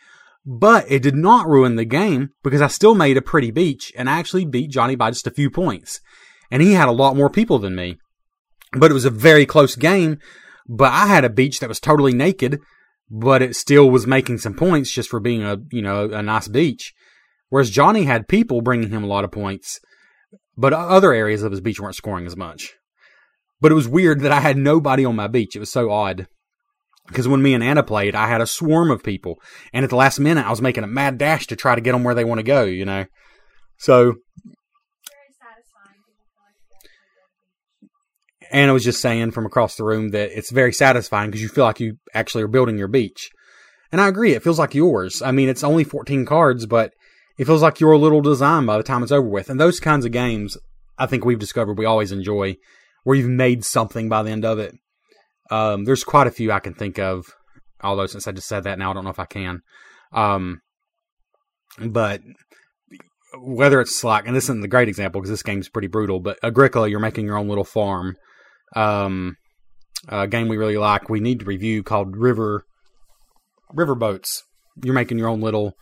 But 0.47 0.91
it 0.91 1.03
did 1.03 1.15
not 1.15 1.47
ruin 1.47 1.77
the 1.77 1.85
game 1.85 2.31
because 2.43 2.63
I 2.63 2.69
still 2.69 2.95
made 2.95 3.19
a 3.19 3.23
pretty 3.23 3.51
beach 3.51 3.93
and 3.97 4.09
I 4.09 4.19
actually 4.19 4.47
beat 4.47 4.71
Johnny 4.71 4.97
by 4.97 5.11
just 5.11 5.27
a 5.27 5.33
few 5.33 5.51
points. 5.51 6.01
And 6.51 6.63
he 6.63 6.73
had 6.73 6.89
a 6.89 6.93
lot 6.93 7.17
more 7.17 7.29
people 7.29 7.59
than 7.59 7.75
me. 7.75 7.99
But 8.73 8.91
it 8.91 8.95
was 8.95 9.05
a 9.05 9.11
very 9.11 9.47
close 9.47 9.77
game. 9.77 10.19
But 10.69 10.93
I 10.93 11.07
had 11.07 11.25
a 11.25 11.31
beach 11.31 11.61
that 11.61 11.69
was 11.69 11.81
totally 11.81 12.13
naked, 12.13 12.61
but 13.11 13.41
it 13.41 13.57
still 13.57 13.91
was 13.91 14.07
making 14.07 14.39
some 14.39 14.55
points 14.55 14.93
just 14.93 15.09
for 15.09 15.21
being 15.21 15.43
a, 15.43 15.57
you 15.73 15.81
know, 15.81 16.11
a 16.11 16.23
nice 16.23 16.49
beach. 16.49 16.93
Whereas 17.49 17.71
Johnny 17.71 18.05
had 18.05 18.29
people 18.29 18.61
bringing 18.61 18.91
him 18.91 19.03
a 19.03 19.07
lot 19.07 19.25
of 19.25 19.33
points, 19.33 19.81
but 20.57 20.75
other 20.75 21.15
areas 21.15 21.43
of 21.43 21.51
his 21.51 21.63
beach 21.63 21.81
weren't 21.81 21.95
scoring 21.95 22.27
as 22.27 22.37
much. 22.37 22.75
But 23.61 23.73
it 23.73 23.77
was 23.77 23.89
weird 23.89 24.21
that 24.21 24.33
I 24.33 24.41
had 24.41 24.59
nobody 24.59 25.05
on 25.05 25.17
my 25.17 25.27
beach. 25.27 25.57
It 25.57 25.61
was 25.61 25.73
so 25.73 25.91
odd. 25.91 26.29
Because 27.07 27.27
when 27.27 27.41
me 27.41 27.55
and 27.55 27.65
Anna 27.65 27.83
played, 27.83 28.15
I 28.15 28.29
had 28.29 28.43
a 28.43 28.47
swarm 28.47 28.91
of 28.91 29.03
people. 29.03 29.41
And 29.73 29.83
at 29.83 29.89
the 29.89 29.97
last 29.97 30.21
minute, 30.21 30.45
I 30.45 30.51
was 30.51 30.61
making 30.61 30.85
a 30.85 30.89
mad 30.89 31.17
dash 31.17 31.47
to 31.47 31.57
try 31.57 31.75
to 31.75 31.81
get 31.81 31.93
them 31.93 32.05
where 32.05 32.15
they 32.15 32.25
want 32.25 32.39
to 32.41 32.45
go, 32.45 32.65
you 32.65 32.85
know? 32.85 33.07
So. 33.79 34.17
Anna 38.51 38.73
was 38.73 38.85
just 38.85 39.01
saying 39.01 39.33
from 39.33 39.47
across 39.47 39.77
the 39.77 39.85
room 39.85 40.11
that 40.11 40.37
it's 40.37 40.51
very 40.51 40.73
satisfying 40.73 41.31
because 41.31 41.43
you 41.43 41.49
feel 41.49 41.65
like 41.65 41.81
you 41.81 41.99
actually 42.15 42.45
are 42.45 42.49
building 42.49 42.79
your 42.79 42.89
beach. 42.89 43.31
And 43.91 44.01
I 44.01 44.09
agree, 44.09 44.33
it 44.33 44.43
feels 44.43 44.59
like 44.59 44.75
yours. 44.75 45.23
I 45.23 45.33
mean, 45.33 45.49
it's 45.49 45.65
only 45.65 45.85
14 45.85 46.27
cards, 46.27 46.67
but 46.67 46.93
it 47.39 47.47
feels 47.47 47.63
like 47.63 47.81
your 47.81 47.97
little 47.97 48.21
design 48.21 48.67
by 48.67 48.77
the 48.77 48.83
time 48.83 49.03
it's 49.03 49.13
over 49.13 49.29
with. 49.29 49.49
And 49.49 49.61
those 49.61 49.81
kinds 49.81 50.05
of 50.05 50.13
games, 50.13 50.57
I 50.99 51.07
think 51.07 51.25
we've 51.25 51.39
discovered 51.39 51.79
we 51.79 51.87
always 51.87 52.13
enjoy 52.13 52.57
where 53.05 53.17
you've 53.17 53.31
made 53.31 53.65
something 53.65 54.09
by 54.09 54.23
the 54.23 54.31
end 54.31 54.45
of 54.45 54.59
it. 54.59 54.75
Um, 55.51 55.85
there's 55.85 56.05
quite 56.05 56.27
a 56.27 56.33
few 56.33 56.53
I 56.53 56.61
can 56.61 56.75
think 56.75 56.99
of, 56.99 57.27
although 57.83 58.07
since 58.07 58.27
I 58.27 58.33
just 58.33 58.49
said 58.49 58.65
that 58.65 58.79
now, 58.79 58.91
I 58.91 58.95
don't 58.95 59.05
know 59.05 59.11
if 59.11 59.21
I 59.21 59.25
can. 59.25 59.63
Um, 60.13 60.61
but 61.79 62.21
whether 63.39 63.81
it's 63.81 64.03
like, 64.05 64.27
and 64.27 64.35
this 64.35 64.45
isn't 64.45 64.61
the 64.61 64.69
great 64.69 64.89
example 64.89 65.21
because 65.21 65.31
this 65.31 65.43
game's 65.43 65.69
pretty 65.69 65.89
brutal, 65.89 66.21
but 66.21 66.39
Agricola, 66.43 66.89
you're 66.89 67.01
making 67.01 67.27
your 67.27 67.39
own 67.39 67.49
little 67.49 67.65
farm. 67.65 68.17
Um, 68.77 69.37
a 70.09 70.27
game 70.27 70.49
we 70.49 70.57
really 70.57 70.77
like, 70.77 71.09
we 71.09 71.21
need 71.21 71.41
to 71.41 71.47
review 71.47 71.83
called 71.83 72.17
River 72.17 72.65
River 73.73 73.95
Boats. 73.95 74.45
You're 74.83 74.95
making 74.95 75.19
your 75.19 75.29
own 75.29 75.41
little, 75.41 75.75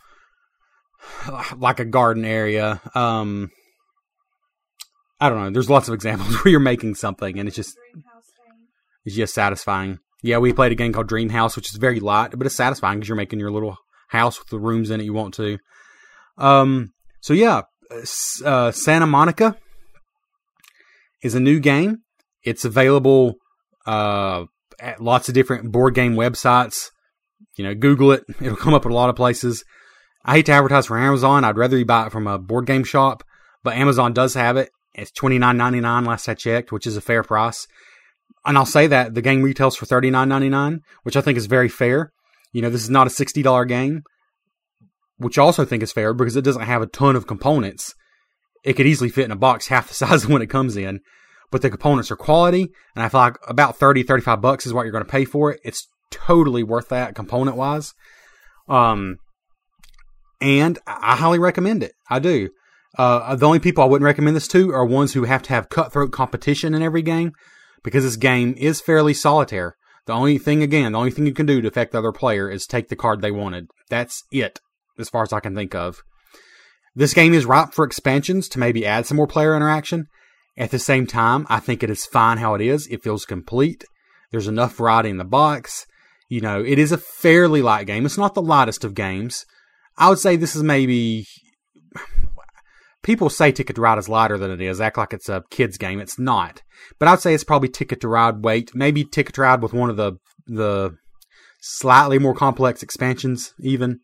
like 1.57 1.79
a 1.79 1.85
garden 1.85 2.25
area. 2.25 2.81
Um, 2.95 3.51
I 5.19 5.29
don't 5.29 5.39
know. 5.39 5.49
There's 5.49 5.69
lots 5.69 5.87
of 5.87 5.93
examples 5.93 6.35
where 6.43 6.51
you're 6.51 6.59
making 6.59 6.95
something 6.95 7.39
and 7.39 7.47
it's 7.47 7.55
just 7.55 7.75
it's 9.05 9.15
just 9.15 9.33
satisfying. 9.33 9.99
Yeah, 10.23 10.39
we 10.39 10.51
played 10.51 10.71
a 10.71 10.75
game 10.75 10.93
called 10.93 11.07
Dream 11.07 11.29
House, 11.29 11.55
which 11.55 11.69
is 11.71 11.77
very 11.77 11.99
light, 11.99 12.31
but 12.35 12.45
it's 12.45 12.55
satisfying 12.55 12.99
because 12.99 13.07
you're 13.07 13.15
making 13.15 13.39
your 13.39 13.51
little 13.51 13.77
house 14.09 14.39
with 14.39 14.49
the 14.49 14.59
rooms 14.59 14.89
in 14.89 14.99
it 14.99 15.05
you 15.05 15.13
want 15.13 15.33
to. 15.35 15.59
Um, 16.37 16.91
so 17.21 17.33
yeah, 17.33 17.61
uh, 18.43 18.71
Santa 18.71 19.07
Monica 19.07 19.55
is 21.23 21.35
a 21.35 21.39
new 21.39 21.59
game. 21.59 21.99
It's 22.47 22.63
available 22.63 23.35
uh, 23.85 24.45
at 24.79 25.01
lots 25.01 25.27
of 25.27 25.33
different 25.33 25.69
board 25.69 25.93
game 25.95 26.15
websites. 26.15 26.91
You 27.57 27.65
know, 27.65 27.75
Google 27.75 28.13
it; 28.13 28.23
it'll 28.41 28.55
come 28.55 28.73
up 28.73 28.85
at 28.85 28.91
a 28.91 28.95
lot 28.95 29.09
of 29.09 29.17
places. 29.17 29.65
I 30.23 30.35
hate 30.35 30.45
to 30.45 30.53
advertise 30.53 30.85
for 30.85 30.97
Amazon. 30.97 31.43
I'd 31.43 31.57
rather 31.57 31.77
you 31.77 31.83
buy 31.83 32.05
it 32.05 32.13
from 32.13 32.25
a 32.25 32.39
board 32.39 32.65
game 32.65 32.85
shop, 32.85 33.23
but 33.63 33.75
Amazon 33.75 34.13
does 34.13 34.33
have 34.35 34.55
it. 34.55 34.69
It's 34.95 35.11
twenty 35.11 35.37
nine 35.37 35.57
ninety 35.57 35.81
nine 35.81 36.05
last 36.05 36.29
I 36.29 36.35
checked, 36.35 36.71
which 36.71 36.87
is 36.87 36.95
a 36.95 37.01
fair 37.01 37.21
price. 37.21 37.67
And 38.45 38.57
I'll 38.57 38.65
say 38.65 38.87
that 38.87 39.13
the 39.13 39.21
game 39.21 39.43
retails 39.43 39.75
for 39.75 39.85
thirty 39.85 40.09
nine 40.09 40.29
ninety 40.29 40.49
nine, 40.49 40.79
which 41.03 41.17
I 41.17 41.21
think 41.21 41.37
is 41.37 41.47
very 41.47 41.67
fair. 41.67 42.13
You 42.53 42.61
know, 42.61 42.69
this 42.69 42.83
is 42.83 42.89
not 42.89 43.07
a 43.07 43.09
sixty 43.09 43.41
dollar 43.41 43.65
game, 43.65 44.03
which 45.17 45.37
I 45.37 45.41
also 45.41 45.65
think 45.65 45.83
is 45.83 45.91
fair 45.91 46.13
because 46.13 46.37
it 46.37 46.45
doesn't 46.45 46.61
have 46.61 46.81
a 46.81 46.87
ton 46.87 47.17
of 47.17 47.27
components. 47.27 47.93
It 48.63 48.73
could 48.73 48.87
easily 48.87 49.09
fit 49.09 49.25
in 49.25 49.31
a 49.31 49.35
box 49.35 49.67
half 49.67 49.89
the 49.89 49.93
size 50.05 50.23
of 50.23 50.29
when 50.29 50.41
it 50.41 50.49
comes 50.49 50.77
in, 50.77 51.01
but 51.51 51.61
the 51.61 51.69
components 51.69 52.11
are 52.11 52.15
quality, 52.15 52.69
and 52.95 53.03
I 53.03 53.09
feel 53.09 53.21
like 53.21 53.37
about 53.47 53.77
30, 53.77 54.03
35 54.03 54.41
bucks 54.41 54.65
is 54.65 54.73
what 54.73 54.83
you're 54.83 54.91
going 54.91 55.03
to 55.03 55.09
pay 55.09 55.25
for 55.25 55.51
it. 55.51 55.59
It's 55.63 55.87
totally 56.11 56.63
worth 56.63 56.89
that 56.89 57.15
component 57.15 57.57
wise. 57.57 57.93
Um, 58.67 59.17
and 60.41 60.77
I 60.85 61.15
highly 61.15 61.39
recommend 61.39 61.83
it. 61.83 61.93
I 62.09 62.19
do. 62.19 62.49
Uh, 62.97 63.35
the 63.35 63.45
only 63.45 63.59
people 63.59 63.83
I 63.83 63.87
wouldn't 63.87 64.05
recommend 64.05 64.35
this 64.35 64.47
to 64.49 64.71
are 64.71 64.85
ones 64.85 65.13
who 65.13 65.23
have 65.23 65.43
to 65.43 65.53
have 65.53 65.69
cutthroat 65.69 66.11
competition 66.11 66.73
in 66.73 66.81
every 66.81 67.01
game 67.01 67.31
because 67.83 68.03
this 68.03 68.15
game 68.15 68.55
is 68.57 68.81
fairly 68.81 69.13
solitaire. 69.13 69.75
The 70.05 70.13
only 70.13 70.37
thing, 70.37 70.63
again, 70.63 70.93
the 70.93 70.97
only 70.97 71.11
thing 71.11 71.25
you 71.25 71.33
can 71.33 71.45
do 71.45 71.61
to 71.61 71.67
affect 71.67 71.91
the 71.91 71.99
other 71.99 72.11
player 72.11 72.49
is 72.49 72.65
take 72.65 72.87
the 72.87 72.95
card 72.95 73.21
they 73.21 73.31
wanted. 73.31 73.67
That's 73.89 74.23
it, 74.31 74.59
as 74.97 75.09
far 75.09 75.23
as 75.23 75.33
I 75.33 75.41
can 75.41 75.53
think 75.53 75.75
of. 75.75 76.01
This 76.95 77.13
game 77.13 77.33
is 77.33 77.45
ripe 77.45 77.73
for 77.73 77.85
expansions 77.85 78.49
to 78.49 78.59
maybe 78.59 78.85
add 78.85 79.05
some 79.05 79.17
more 79.17 79.27
player 79.27 79.55
interaction. 79.55 80.07
At 80.57 80.71
the 80.71 80.79
same 80.79 81.05
time, 81.05 81.45
I 81.49 81.59
think 81.59 81.83
it 81.83 81.89
is 81.89 82.05
fine 82.05 82.39
how 82.39 82.55
it 82.55 82.61
is. 82.61 82.87
It 82.87 83.03
feels 83.03 83.25
complete. 83.25 83.85
There's 84.31 84.47
enough 84.47 84.75
variety 84.75 85.09
in 85.09 85.17
the 85.17 85.23
box. 85.23 85.85
You 86.29 86.41
know, 86.41 86.63
it 86.63 86.79
is 86.79 86.91
a 86.91 86.97
fairly 86.97 87.61
light 87.61 87.85
game. 87.85 88.05
It's 88.05 88.17
not 88.17 88.33
the 88.33 88.41
lightest 88.41 88.83
of 88.83 88.95
games. 88.95 89.45
I 89.97 90.09
would 90.09 90.19
say 90.19 90.35
this 90.35 90.55
is 90.55 90.63
maybe 90.63 91.25
people 93.03 93.29
say 93.29 93.51
Ticket 93.51 93.75
to 93.75 93.81
Ride 93.81 93.99
is 93.99 94.09
lighter 94.09 94.37
than 94.37 94.51
it 94.51 94.59
is, 94.59 94.81
act 94.81 94.97
like 94.97 95.13
it's 95.13 95.29
a 95.29 95.43
kid's 95.51 95.77
game. 95.77 95.99
It's 95.99 96.19
not. 96.19 96.63
But 96.99 97.07
I'd 97.07 97.21
say 97.21 97.33
it's 97.33 97.43
probably 97.43 97.69
Ticket 97.69 98.01
to 98.01 98.07
Ride 98.07 98.43
weight, 98.43 98.71
maybe 98.73 99.05
Ticket 99.05 99.35
to 99.35 99.41
Ride 99.41 99.61
with 99.61 99.73
one 99.73 99.89
of 99.89 99.97
the 99.97 100.13
the 100.47 100.95
slightly 101.61 102.19
more 102.19 102.33
complex 102.33 102.81
expansions, 102.81 103.53
even. 103.59 103.99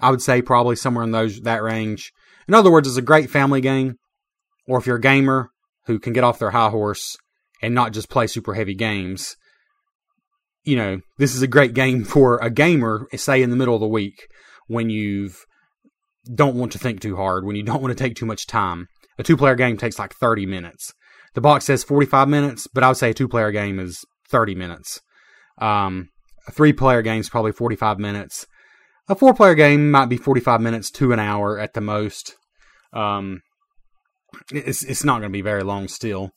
I 0.00 0.10
would 0.10 0.22
say 0.22 0.42
probably 0.42 0.76
somewhere 0.76 1.02
in 1.02 1.10
those 1.10 1.40
that 1.40 1.62
range. 1.62 2.12
In 2.46 2.54
other 2.54 2.70
words, 2.70 2.86
it's 2.86 2.96
a 2.96 3.02
great 3.02 3.30
family 3.30 3.60
game, 3.60 3.96
or 4.66 4.78
if 4.78 4.86
you're 4.86 4.96
a 4.96 5.00
gamer 5.00 5.50
who 5.88 5.98
can 5.98 6.12
get 6.12 6.22
off 6.22 6.38
their 6.38 6.52
high 6.52 6.70
horse 6.70 7.16
and 7.60 7.74
not 7.74 7.92
just 7.92 8.08
play 8.08 8.28
super 8.28 8.54
heavy 8.54 8.74
games, 8.74 9.36
you 10.62 10.76
know, 10.76 11.00
this 11.16 11.34
is 11.34 11.42
a 11.42 11.48
great 11.48 11.74
game 11.74 12.04
for 12.14 12.38
a 12.38 12.50
gamer, 12.50 13.08
say 13.16 13.42
in 13.42 13.50
the 13.50 13.56
middle 13.56 13.74
of 13.74 13.80
the 13.80 13.88
week 13.88 14.28
when 14.68 14.88
you've 14.90 15.44
don't 16.32 16.56
want 16.56 16.72
to 16.72 16.78
think 16.78 17.00
too 17.00 17.16
hard, 17.16 17.44
when 17.44 17.56
you 17.56 17.62
don't 17.62 17.82
want 17.82 17.96
to 17.96 18.04
take 18.04 18.14
too 18.14 18.26
much 18.26 18.46
time. 18.46 18.86
A 19.18 19.22
two 19.22 19.36
player 19.36 19.56
game 19.56 19.76
takes 19.76 19.98
like 19.98 20.14
30 20.14 20.46
minutes. 20.46 20.92
The 21.34 21.40
box 21.40 21.64
says 21.64 21.82
45 21.84 22.28
minutes, 22.28 22.66
but 22.72 22.84
I 22.84 22.88
would 22.88 22.96
say 22.96 23.10
a 23.10 23.14
two 23.14 23.28
player 23.28 23.50
game 23.50 23.80
is 23.80 24.04
30 24.30 24.54
minutes. 24.54 25.00
Um, 25.58 26.10
a 26.46 26.52
three 26.52 26.72
player 26.72 27.02
game 27.02 27.20
is 27.20 27.30
probably 27.30 27.52
45 27.52 27.98
minutes. 27.98 28.46
A 29.08 29.14
four 29.14 29.32
player 29.32 29.54
game 29.54 29.90
might 29.90 30.10
be 30.10 30.18
45 30.18 30.60
minutes 30.60 30.90
to 30.92 31.12
an 31.12 31.18
hour 31.18 31.58
at 31.58 31.72
the 31.72 31.80
most. 31.80 32.36
Um, 32.92 33.40
it's, 34.52 34.82
it's 34.82 35.04
not 35.04 35.20
going 35.20 35.30
to 35.30 35.36
be 35.36 35.42
very 35.42 35.62
long 35.62 35.88
still. 35.88 36.30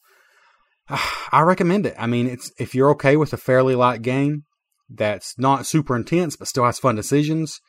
I 1.32 1.41
recommend 1.41 1.86
it. 1.86 1.95
I 1.97 2.08
mean, 2.08 2.27
it's, 2.27 2.51
if 2.60 2.75
you're 2.75 2.91
okay 2.91 3.17
with 3.17 3.34
a 3.34 3.38
fairly 3.38 3.75
light 3.75 4.01
game 4.01 4.43
that's 4.89 5.38
not 5.38 5.65
super 5.65 5.95
intense, 5.95 6.36
but 6.36 6.47
still 6.47 6.65
has 6.65 6.80
fun 6.80 6.95
decisions, 6.95 7.60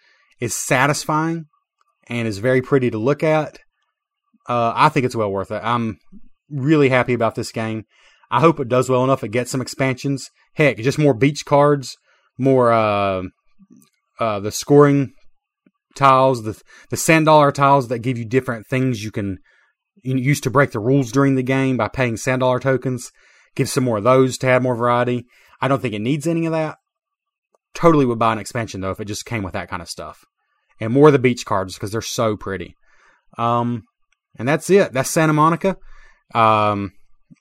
is 0.40 0.56
satisfying, 0.56 1.46
and 2.08 2.26
is 2.26 2.38
very 2.38 2.60
pretty 2.60 2.90
to 2.90 2.98
look 2.98 3.22
at. 3.22 3.58
Uh, 4.48 4.72
I 4.74 4.88
think 4.88 5.06
it's 5.06 5.14
well 5.14 5.30
worth 5.30 5.50
it. 5.50 5.60
I'm 5.62 5.98
really 6.50 6.88
happy 6.88 7.14
about 7.14 7.36
this 7.36 7.52
game. 7.52 7.84
I 8.30 8.40
hope 8.40 8.58
it 8.58 8.68
does 8.68 8.88
well 8.88 9.04
enough. 9.04 9.22
It 9.22 9.28
gets 9.28 9.50
some 9.50 9.60
expansions. 9.60 10.28
Heck, 10.54 10.78
just 10.78 10.98
more 10.98 11.14
beach 11.14 11.44
cards, 11.44 11.96
more 12.38 12.72
uh, 12.72 13.22
uh, 14.18 14.40
the 14.40 14.50
scoring 14.50 15.12
tiles, 15.94 16.42
the 16.42 16.60
the 16.90 16.96
sand 16.96 17.26
dollar 17.26 17.52
tiles 17.52 17.88
that 17.88 18.00
give 18.00 18.18
you 18.18 18.24
different 18.24 18.66
things 18.66 19.04
you 19.04 19.10
can 19.10 19.38
use 20.02 20.40
to 20.40 20.50
break 20.50 20.72
the 20.72 20.80
rules 20.80 21.12
during 21.12 21.34
the 21.34 21.42
game 21.42 21.76
by 21.76 21.88
paying 21.88 22.16
sand 22.16 22.40
dollar 22.40 22.58
tokens. 22.58 23.10
Give 23.54 23.68
some 23.68 23.84
more 23.84 23.98
of 23.98 24.04
those 24.04 24.38
to 24.38 24.48
add 24.48 24.62
more 24.62 24.74
variety. 24.74 25.26
I 25.60 25.68
don't 25.68 25.80
think 25.80 25.94
it 25.94 26.00
needs 26.00 26.26
any 26.26 26.46
of 26.46 26.52
that. 26.52 26.78
Totally 27.74 28.04
would 28.04 28.18
buy 28.18 28.32
an 28.32 28.38
expansion 28.38 28.80
though 28.80 28.90
if 28.90 29.00
it 29.00 29.06
just 29.06 29.24
came 29.24 29.42
with 29.42 29.52
that 29.52 29.68
kind 29.68 29.82
of 29.82 29.88
stuff. 29.88 30.24
And 30.80 30.92
more 30.92 31.08
of 31.08 31.12
the 31.12 31.18
beach 31.18 31.44
cards 31.44 31.74
because 31.74 31.92
they're 31.92 32.00
so 32.00 32.36
pretty. 32.36 32.74
Um, 33.38 33.84
and 34.36 34.48
that's 34.48 34.68
it. 34.70 34.92
That's 34.92 35.10
Santa 35.10 35.32
Monica. 35.32 35.76
Um, 36.34 36.92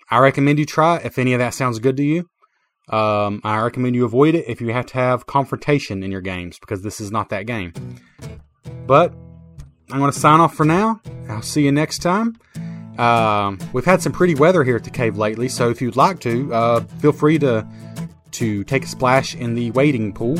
I 0.09 0.19
recommend 0.19 0.59
you 0.59 0.65
try 0.65 0.97
it 0.97 1.05
if 1.05 1.17
any 1.17 1.33
of 1.33 1.39
that 1.39 1.53
sounds 1.53 1.79
good 1.79 1.97
to 1.97 2.03
you. 2.03 2.27
Um, 2.89 3.39
I 3.43 3.61
recommend 3.61 3.95
you 3.95 4.03
avoid 4.03 4.35
it 4.35 4.45
if 4.47 4.59
you 4.59 4.73
have 4.73 4.85
to 4.87 4.95
have 4.95 5.25
confrontation 5.25 6.03
in 6.03 6.11
your 6.11 6.21
games 6.21 6.59
because 6.59 6.83
this 6.83 6.99
is 6.99 7.11
not 7.11 7.29
that 7.29 7.45
game. 7.45 7.73
But 8.85 9.13
I'm 9.91 9.99
going 9.99 10.11
to 10.11 10.19
sign 10.19 10.39
off 10.39 10.55
for 10.55 10.65
now. 10.65 11.01
I'll 11.29 11.41
see 11.41 11.63
you 11.63 11.71
next 11.71 11.99
time. 11.99 12.37
Um, 12.97 13.59
we've 13.73 13.85
had 13.85 14.01
some 14.01 14.11
pretty 14.11 14.35
weather 14.35 14.63
here 14.63 14.75
at 14.75 14.83
the 14.83 14.89
cave 14.89 15.17
lately, 15.17 15.49
so 15.49 15.69
if 15.69 15.81
you'd 15.81 15.95
like 15.95 16.19
to, 16.21 16.53
uh, 16.53 16.81
feel 16.99 17.11
free 17.11 17.39
to 17.39 17.67
to 18.31 18.63
take 18.63 18.85
a 18.85 18.87
splash 18.87 19.35
in 19.35 19.55
the 19.55 19.71
wading 19.71 20.13
pool 20.13 20.39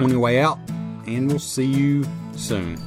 on 0.00 0.10
your 0.10 0.20
way 0.20 0.40
out, 0.40 0.58
and 1.06 1.28
we'll 1.28 1.38
see 1.38 1.64
you 1.64 2.04
soon. 2.32 2.78